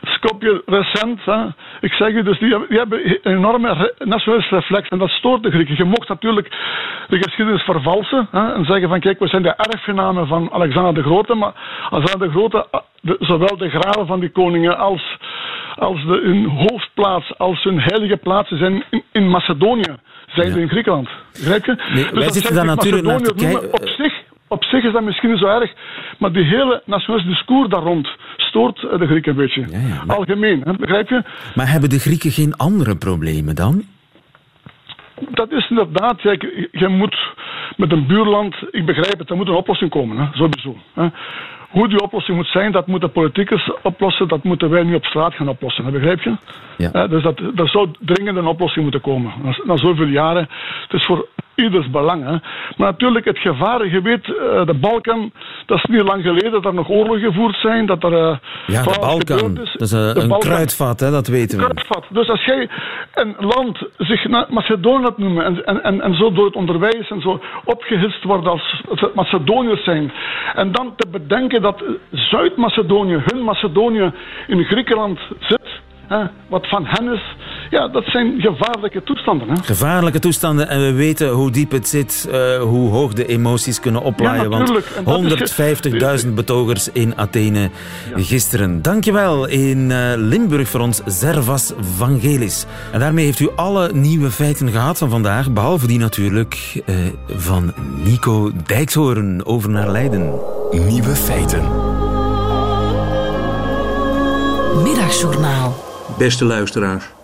Skopje 0.01 0.61
recent. 0.65 1.19
Hè. 1.25 1.45
Ik 1.81 1.93
zeg 1.93 2.13
je, 2.13 2.23
dus 2.23 2.39
die 2.39 2.49
hebben, 2.49 2.69
die 2.69 2.77
hebben 2.77 3.05
een 3.23 3.37
enorme 3.37 3.93
nationalistische 3.99 4.55
reflex 4.55 4.87
en 4.89 4.97
dat 4.97 5.09
stoort 5.09 5.43
de 5.43 5.49
Grieken. 5.51 5.75
Je 5.77 5.83
mocht 5.83 6.07
natuurlijk 6.07 6.47
de 7.07 7.17
geschiedenis 7.17 7.61
vervalsen 7.63 8.27
hè, 8.31 8.53
en 8.53 8.65
zeggen 8.65 8.89
van 8.89 8.99
kijk, 8.99 9.19
we 9.19 9.27
zijn 9.27 9.43
de 9.43 9.53
erfgenamen 9.55 10.27
van 10.27 10.51
Alexander 10.51 10.93
de 10.93 11.01
Grote, 11.03 11.33
maar 11.35 11.53
Alexander 11.89 12.27
de 12.27 12.33
Grote, 12.33 12.67
de- 13.01 13.17
zowel 13.19 13.57
de 13.57 13.69
graven 13.69 14.07
van 14.07 14.19
die 14.19 14.29
koningen 14.29 14.77
als, 14.77 15.17
als 15.75 16.05
de, 16.05 16.21
hun 16.23 16.45
hoofdplaats, 16.45 17.37
als 17.37 17.63
hun 17.63 17.79
heilige 17.79 18.17
plaatsen 18.17 18.57
zijn 18.57 18.83
in, 18.89 19.03
in 19.11 19.29
Macedonië, 19.29 19.95
zijn 20.27 20.51
ze 20.51 20.61
in 20.61 20.69
Griekenland. 20.69 21.09
Je? 21.31 21.49
Nee, 21.49 22.03
Dus 22.03 22.09
wij 22.11 22.31
zitten 22.31 22.55
daar 22.55 22.65
natuurlijk 22.65 23.05
naar 23.05 23.19
te 23.19 23.33
kijken. 23.35 23.73
Op 23.73 23.87
zich 23.87 24.13
op 24.47 24.63
zich 24.63 24.83
is 24.83 24.91
dat 24.91 25.03
misschien 25.03 25.29
niet 25.29 25.39
zo 25.39 25.47
erg, 25.47 25.73
maar 26.17 26.31
die 26.31 26.43
hele 26.43 26.81
nationalistische 26.85 27.37
discours 27.45 27.69
daar 27.69 27.81
rond 27.81 28.09
stoort 28.37 28.83
eh, 28.83 28.99
de 28.99 29.05
Grieken 29.07 29.31
een 29.31 29.37
beetje. 29.37 29.65
Algemeen, 30.07 30.61
hè, 30.63 30.73
begrijp 30.73 31.09
je? 31.09 31.23
Maar 31.55 31.71
hebben 31.71 31.89
de 31.89 31.99
Grieken 31.99 32.31
geen 32.31 32.55
andere 32.57 32.95
problemen 32.97 33.55
dan? 33.55 33.83
Dat 35.29 35.51
is 35.51 35.69
inderdaad, 35.69 36.21
je- 36.21 36.69
je 36.71 36.87
moet 36.87 37.17
met 37.77 37.91
een 37.91 38.07
buurland, 38.07 38.55
ik 38.71 38.85
begrijp 38.85 39.19
het, 39.19 39.29
er 39.29 39.35
moet 39.35 39.47
een 39.47 39.53
oplossing 39.53 39.89
komen, 39.89 40.17
hè, 40.17 40.25
sowieso. 40.33 40.77
Hè. 40.93 41.07
Hoe 41.69 41.87
die 41.87 42.01
oplossing 42.01 42.37
moet 42.37 42.47
zijn, 42.47 42.71
dat 42.71 42.87
moeten 42.87 43.11
politiekers 43.11 43.71
oplossen, 43.83 44.27
dat 44.27 44.43
moeten 44.43 44.69
wij 44.69 44.83
niet 44.83 44.95
op 44.95 45.05
straat 45.05 45.33
gaan 45.33 45.47
oplossen, 45.49 45.85
hè, 45.85 45.91
begrijp 45.91 46.21
je? 46.21 46.35
Ja. 46.77 46.89
Hè, 46.91 47.07
dus 47.07 47.23
dat, 47.23 47.39
er 47.55 47.69
zou 47.69 47.89
dringend 47.99 48.37
een 48.37 48.45
oplossing 48.45 48.83
moeten 48.83 49.01
komen, 49.01 49.33
na, 49.43 49.57
na 49.63 49.77
zoveel 49.77 50.05
jaren. 50.07 50.49
Het 50.87 50.93
is 50.93 51.05
voor 51.05 51.27
ieders 51.57 51.89
belang. 51.89 52.23
Hè. 52.23 52.31
Maar 52.77 52.91
natuurlijk, 52.91 53.25
het 53.25 53.37
gevaar, 53.37 53.87
je 53.87 54.01
weet, 54.01 54.25
eh, 54.25 54.65
de 54.65 54.73
Balkan, 54.73 55.31
dat 55.65 55.77
is 55.77 55.83
niet 55.83 56.01
lang 56.01 56.23
geleden 56.23 56.51
dat 56.51 56.65
er 56.65 56.73
nog 56.73 56.89
oorlogen 56.89 57.21
gevoerd 57.21 57.55
zijn, 57.55 57.85
dat 57.85 58.03
er... 58.03 58.13
eh, 58.13 58.37
Ja, 58.67 58.83
de 58.83 58.97
Balkan. 58.99 59.59
is. 59.61 59.71
Dat 59.71 59.81
is 59.81 59.91
een, 59.91 60.13
De 60.13 60.21
een 60.21 60.39
kruidvat, 60.39 60.99
hè, 60.99 61.11
dat 61.11 61.27
weten 61.27 61.57
we. 61.57 61.63
Kruidvat. 61.63 62.05
Dus 62.09 62.29
als 62.29 62.43
jij 62.45 62.69
een 63.13 63.35
land 63.39 63.77
zich 63.97 64.27
Macedonië 64.49 65.03
laat 65.03 65.17
noemen 65.17 65.45
en, 65.45 65.65
en, 65.65 65.83
en, 65.83 66.01
en 66.01 66.13
zo 66.15 66.31
door 66.31 66.45
het 66.45 66.55
onderwijs 66.55 67.09
en 67.09 67.21
zo 67.21 67.41
opgehitst 67.63 68.23
wordt 68.23 68.47
als 68.47 68.83
het 68.89 69.13
Macedoniërs 69.13 69.83
zijn. 69.83 70.11
En 70.55 70.71
dan 70.71 70.93
te 70.95 71.07
bedenken 71.11 71.61
dat 71.61 71.83
Zuid-Macedonië, 72.11 73.21
hun 73.25 73.43
Macedonië, 73.43 74.11
in 74.47 74.63
Griekenland 74.63 75.19
zit. 75.39 75.79
Hè, 76.07 76.23
wat 76.49 76.67
van 76.67 76.85
hen 76.85 77.13
is, 77.13 77.35
ja, 77.69 77.87
dat 77.87 78.03
zijn 78.05 78.41
gevaarlijke 78.41 79.03
toestanden. 79.03 79.49
Hè. 79.49 79.55
Gevaarlijke 79.63 80.19
toestanden 80.19 80.69
en 80.69 80.79
we 80.79 80.91
weten 80.91 81.29
hoe 81.29 81.51
diep 81.51 81.71
het 81.71 81.87
zit, 81.87 82.29
eh, 82.31 82.61
hoe 82.61 82.91
hoog 82.91 83.13
de 83.13 83.25
emoties 83.25 83.79
kunnen 83.79 84.01
oplaaien. 84.01 84.43
Ja, 84.43 84.49
want 84.49 84.69
is 84.69 86.23
150.000 86.23 86.35
betogers 86.35 86.91
in 86.91 87.17
Athene 87.17 87.69
gisteren. 88.15 88.81
Dankjewel 88.81 89.47
in 89.47 89.91
eh, 89.91 89.97
Limburg 90.15 90.67
voor 90.69 90.79
ons 90.79 91.01
Servas 91.05 91.73
Vangelis. 91.79 92.65
En 92.91 92.99
daarmee 92.99 93.25
heeft 93.25 93.39
u 93.39 93.49
alle 93.55 93.93
nieuwe 93.93 94.31
feiten 94.31 94.69
gehad 94.69 94.97
van 94.97 95.09
vandaag, 95.09 95.51
behalve 95.51 95.87
die 95.87 95.99
natuurlijk 95.99 96.81
eh, 96.85 96.95
van 97.27 97.73
Nico 98.03 98.51
Dijkshoorn 98.65 99.45
over 99.45 99.69
naar 99.69 99.91
Leiden. 99.91 100.39
Nieuwe 100.71 101.15
feiten. 101.15 101.61
Middagjournaal. 104.83 105.85
Beste 106.17 106.45
luisteraars. 106.45 107.16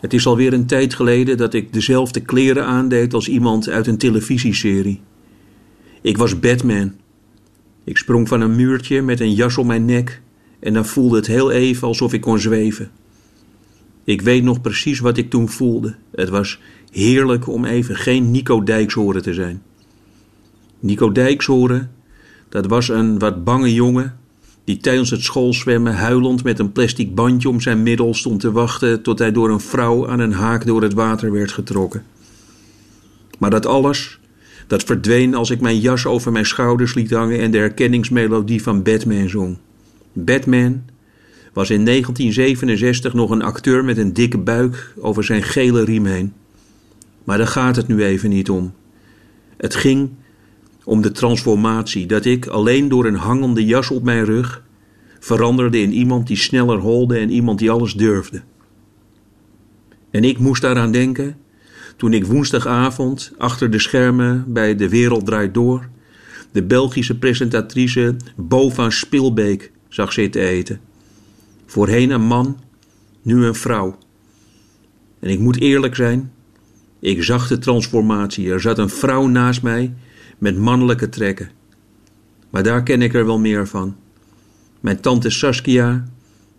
Het 0.00 0.12
is 0.12 0.26
alweer 0.26 0.52
een 0.52 0.66
tijd 0.66 0.94
geleden 0.94 1.36
dat 1.36 1.54
ik 1.54 1.72
dezelfde 1.72 2.20
kleren 2.20 2.64
aandeed 2.64 3.14
als 3.14 3.28
iemand 3.28 3.68
uit 3.68 3.86
een 3.86 3.98
televisieserie. 3.98 5.00
Ik 6.02 6.16
was 6.16 6.38
Batman. 6.38 6.92
Ik 7.84 7.96
sprong 7.96 8.28
van 8.28 8.40
een 8.40 8.56
muurtje 8.56 9.02
met 9.02 9.20
een 9.20 9.34
jas 9.34 9.58
om 9.58 9.66
mijn 9.66 9.84
nek 9.84 10.20
en 10.60 10.74
dan 10.74 10.86
voelde 10.86 11.16
het 11.16 11.26
heel 11.26 11.50
even 11.50 11.88
alsof 11.88 12.12
ik 12.12 12.20
kon 12.20 12.38
zweven. 12.38 12.90
Ik 14.04 14.20
weet 14.20 14.42
nog 14.42 14.60
precies 14.60 15.00
wat 15.00 15.16
ik 15.16 15.30
toen 15.30 15.48
voelde. 15.48 15.96
Het 16.10 16.28
was 16.28 16.60
heerlijk 16.90 17.48
om 17.48 17.64
even 17.64 17.96
geen 17.96 18.30
Nico 18.30 18.62
Dijkshoren 18.62 19.22
te 19.22 19.34
zijn. 19.34 19.62
Nico 20.80 21.12
Dijkshoren, 21.12 21.90
dat 22.48 22.66
was 22.66 22.88
een 22.88 23.18
wat 23.18 23.44
bange 23.44 23.74
jongen 23.74 24.18
die 24.68 24.76
tijdens 24.76 25.10
het 25.10 25.22
schoolzwemmen 25.22 25.94
huilend 25.94 26.44
met 26.44 26.58
een 26.58 26.72
plastic 26.72 27.14
bandje 27.14 27.48
om 27.48 27.60
zijn 27.60 27.82
middel 27.82 28.14
stond 28.14 28.40
te 28.40 28.52
wachten 28.52 29.02
tot 29.02 29.18
hij 29.18 29.32
door 29.32 29.50
een 29.50 29.60
vrouw 29.60 30.08
aan 30.08 30.18
een 30.18 30.32
haak 30.32 30.66
door 30.66 30.82
het 30.82 30.92
water 30.92 31.32
werd 31.32 31.52
getrokken. 31.52 32.04
Maar 33.38 33.50
dat 33.50 33.66
alles, 33.66 34.18
dat 34.66 34.82
verdween 34.82 35.34
als 35.34 35.50
ik 35.50 35.60
mijn 35.60 35.78
jas 35.78 36.06
over 36.06 36.32
mijn 36.32 36.46
schouders 36.46 36.94
liet 36.94 37.10
hangen 37.10 37.40
en 37.40 37.50
de 37.50 37.58
herkenningsmelodie 37.58 38.62
van 38.62 38.82
Batman 38.82 39.28
zong. 39.28 39.56
Batman 40.12 40.82
was 41.52 41.70
in 41.70 41.84
1967 41.84 43.14
nog 43.14 43.30
een 43.30 43.42
acteur 43.42 43.84
met 43.84 43.98
een 43.98 44.12
dikke 44.12 44.38
buik 44.38 44.94
over 44.98 45.24
zijn 45.24 45.42
gele 45.42 45.84
riem 45.84 46.06
heen. 46.06 46.32
Maar 47.24 47.38
daar 47.38 47.46
gaat 47.46 47.76
het 47.76 47.88
nu 47.88 48.04
even 48.04 48.28
niet 48.28 48.50
om. 48.50 48.72
Het 49.56 49.74
ging 49.74 50.10
om 50.88 51.02
de 51.02 51.12
transformatie 51.12 52.06
dat 52.06 52.24
ik 52.24 52.46
alleen 52.46 52.88
door 52.88 53.06
een 53.06 53.14
hangende 53.14 53.64
jas 53.64 53.90
op 53.90 54.02
mijn 54.02 54.24
rug 54.24 54.62
veranderde 55.20 55.80
in 55.80 55.92
iemand 55.92 56.26
die 56.26 56.36
sneller 56.36 56.78
holde 56.78 57.18
en 57.18 57.30
iemand 57.30 57.58
die 57.58 57.70
alles 57.70 57.94
durfde. 57.94 58.42
En 60.10 60.24
ik 60.24 60.38
moest 60.38 60.62
daaraan 60.62 60.92
denken 60.92 61.36
toen 61.96 62.12
ik 62.12 62.24
woensdagavond 62.24 63.32
achter 63.38 63.70
de 63.70 63.78
schermen 63.78 64.44
bij 64.46 64.76
De 64.76 64.88
Wereld 64.88 65.26
Draait 65.26 65.54
Door 65.54 65.88
de 66.52 66.62
Belgische 66.62 67.18
presentatrice 67.18 68.16
Bo 68.36 68.70
van 68.70 68.92
Spilbeek 68.92 69.72
zag 69.88 70.12
zitten 70.12 70.42
eten. 70.42 70.80
Voorheen 71.66 72.10
een 72.10 72.26
man, 72.26 72.58
nu 73.22 73.44
een 73.44 73.54
vrouw. 73.54 73.98
En 75.20 75.30
ik 75.30 75.38
moet 75.38 75.60
eerlijk 75.60 75.94
zijn, 75.94 76.32
ik 77.00 77.22
zag 77.22 77.48
de 77.48 77.58
transformatie. 77.58 78.50
Er 78.50 78.60
zat 78.60 78.78
een 78.78 78.88
vrouw 78.88 79.26
naast 79.26 79.62
mij 79.62 79.94
met 80.38 80.58
mannelijke 80.58 81.08
trekken. 81.08 81.50
Maar 82.50 82.62
daar 82.62 82.82
ken 82.82 83.02
ik 83.02 83.14
er 83.14 83.26
wel 83.26 83.38
meer 83.38 83.66
van. 83.66 83.96
Mijn 84.80 85.00
tante 85.00 85.30
Saskia, 85.30 86.08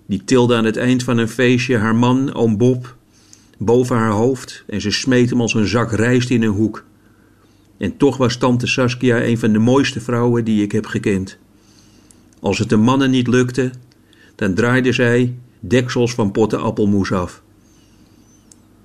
die 0.06 0.24
tilde 0.24 0.56
aan 0.56 0.66
het 0.66 0.78
eind 0.78 1.04
van 1.04 1.18
een 1.18 1.30
feestje 1.30 1.78
haar 1.78 1.96
man, 1.96 2.34
oom 2.34 2.58
Bob, 2.58 2.96
boven 3.58 3.96
haar 3.96 4.12
hoofd 4.12 4.64
en 4.68 4.82
ze 4.82 4.92
smeet 4.92 5.30
hem 5.30 5.42
als 5.42 5.54
een 5.54 5.68
zak 5.68 5.92
rijst 5.92 6.30
in 6.30 6.42
een 6.42 6.50
hoek. 6.50 6.84
En 7.78 7.98
toch 7.98 8.18
was 8.18 8.38
tante 8.38 8.68
Saskia 8.68 9.24
een 9.24 9.38
van 9.38 9.52
de 9.52 9.60
mooiste 9.60 10.02
vrouwen 10.02 10.46
die 10.46 10.64
ik 10.64 10.72
heb 10.72 10.86
gekend. 10.86 11.38
Als 12.40 12.58
het 12.58 12.70
de 12.70 12.78
mannen 12.78 13.12
niet 13.12 13.28
lukte, 13.28 13.72
dan 14.36 14.54
draaide 14.54 14.92
zij 14.92 15.36
deksels 15.60 16.14
van 16.14 16.32
potten 16.32 16.62
appelmoes 16.62 17.12
af. 17.12 17.42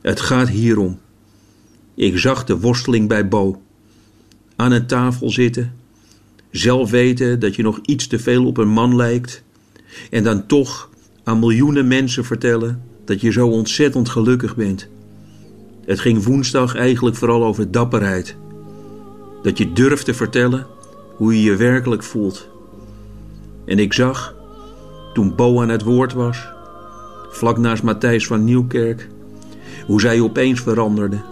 Het 0.01 0.21
gaat 0.21 0.49
hierom. 0.49 0.99
Ik 1.95 2.19
zag 2.19 2.45
de 2.45 2.61
worsteling 2.61 3.09
bij 3.09 3.29
Bo. 3.29 3.63
Aan 4.57 4.73
een 4.73 4.87
tafel 4.87 5.31
zitten, 5.31 5.73
zelf 6.51 6.90
weten 6.90 7.40
dat 7.40 7.57
je 7.57 7.62
nog 7.62 7.79
iets 7.83 8.07
te 8.07 8.19
veel 8.19 8.47
op 8.47 8.57
een 8.57 8.69
man 8.69 8.97
lijkt, 8.97 9.43
en 10.11 10.25
dan 10.25 10.47
toch 10.47 10.90
aan 11.25 11.38
miljoenen 11.38 11.87
mensen 11.87 12.25
vertellen 12.25 12.83
dat 13.05 13.21
je 13.21 13.33
zo 13.33 13.49
ontzettend 13.49 14.09
gelukkig 14.09 14.57
bent. 14.57 14.88
Het 15.85 16.01
ging 16.01 16.25
woensdag 16.25 16.75
eigenlijk 16.75 17.17
vooral 17.17 17.44
over 17.44 17.71
dapperheid. 17.71 18.37
Dat 19.42 19.59
je 19.59 19.73
durft 19.73 20.05
te 20.05 20.15
vertellen 20.15 20.67
hoe 21.17 21.35
je 21.35 21.42
je 21.42 21.57
werkelijk 21.57 22.02
voelt. 22.02 22.48
En 23.65 23.79
ik 23.79 23.92
zag, 23.92 24.35
toen 25.13 25.35
Bo 25.37 25.63
aan 25.63 25.69
het 25.69 25.83
woord 25.83 26.13
was, 26.13 26.48
vlak 27.31 27.59
naast 27.59 27.83
Matthijs 27.83 28.27
van 28.27 28.44
Nieuwkerk, 28.44 29.09
hoe 29.87 30.00
zij 30.00 30.21
opeens 30.21 30.61
veranderde 30.61 31.23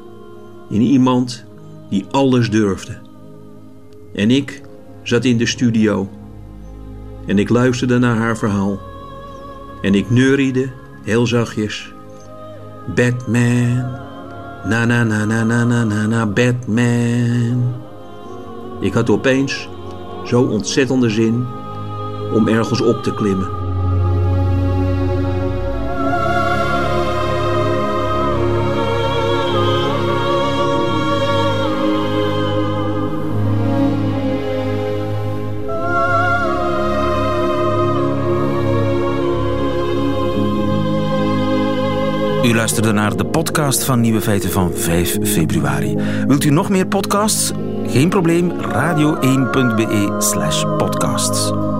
in 0.70 0.80
iemand 0.80 1.44
die 1.90 2.06
alles 2.10 2.50
durfde. 2.50 3.10
En 4.14 4.30
ik 4.30 4.60
zat 5.02 5.24
in 5.24 5.36
de 5.36 5.46
studio. 5.46 6.08
En 7.26 7.38
ik 7.38 7.48
luisterde 7.48 7.98
naar 7.98 8.16
haar 8.16 8.36
verhaal. 8.36 8.80
En 9.82 9.94
ik 9.94 10.10
neuriede, 10.10 10.70
heel 11.02 11.26
zachtjes. 11.26 11.92
Batman. 12.94 14.00
Na 14.64 14.84
na 14.84 15.04
na 15.04 15.24
na 15.24 15.44
na 15.44 15.64
na 15.64 15.84
na 15.84 16.06
na 16.06 16.26
Batman. 16.26 17.74
Ik 18.80 18.92
had 18.92 19.10
opeens 19.10 19.68
zo 20.24 20.42
ontzettende 20.42 21.10
zin 21.10 21.46
om 22.34 22.48
ergens 22.48 22.80
op 22.80 23.02
te 23.02 23.14
klimmen. 23.14 23.61
U 42.52 42.54
luisterde 42.54 42.92
naar 42.92 43.16
de 43.16 43.26
podcast 43.26 43.84
van 43.84 44.00
Nieuwe 44.00 44.20
Feiten 44.20 44.50
van 44.50 44.72
5 44.74 45.18
februari. 45.22 45.96
Wilt 46.26 46.44
u 46.44 46.50
nog 46.50 46.68
meer 46.68 46.86
podcasts? 46.86 47.52
Geen 47.86 48.08
probleem, 48.08 48.50
radio1.be 48.50 50.14
slash 50.18 50.64
podcasts. 50.76 51.71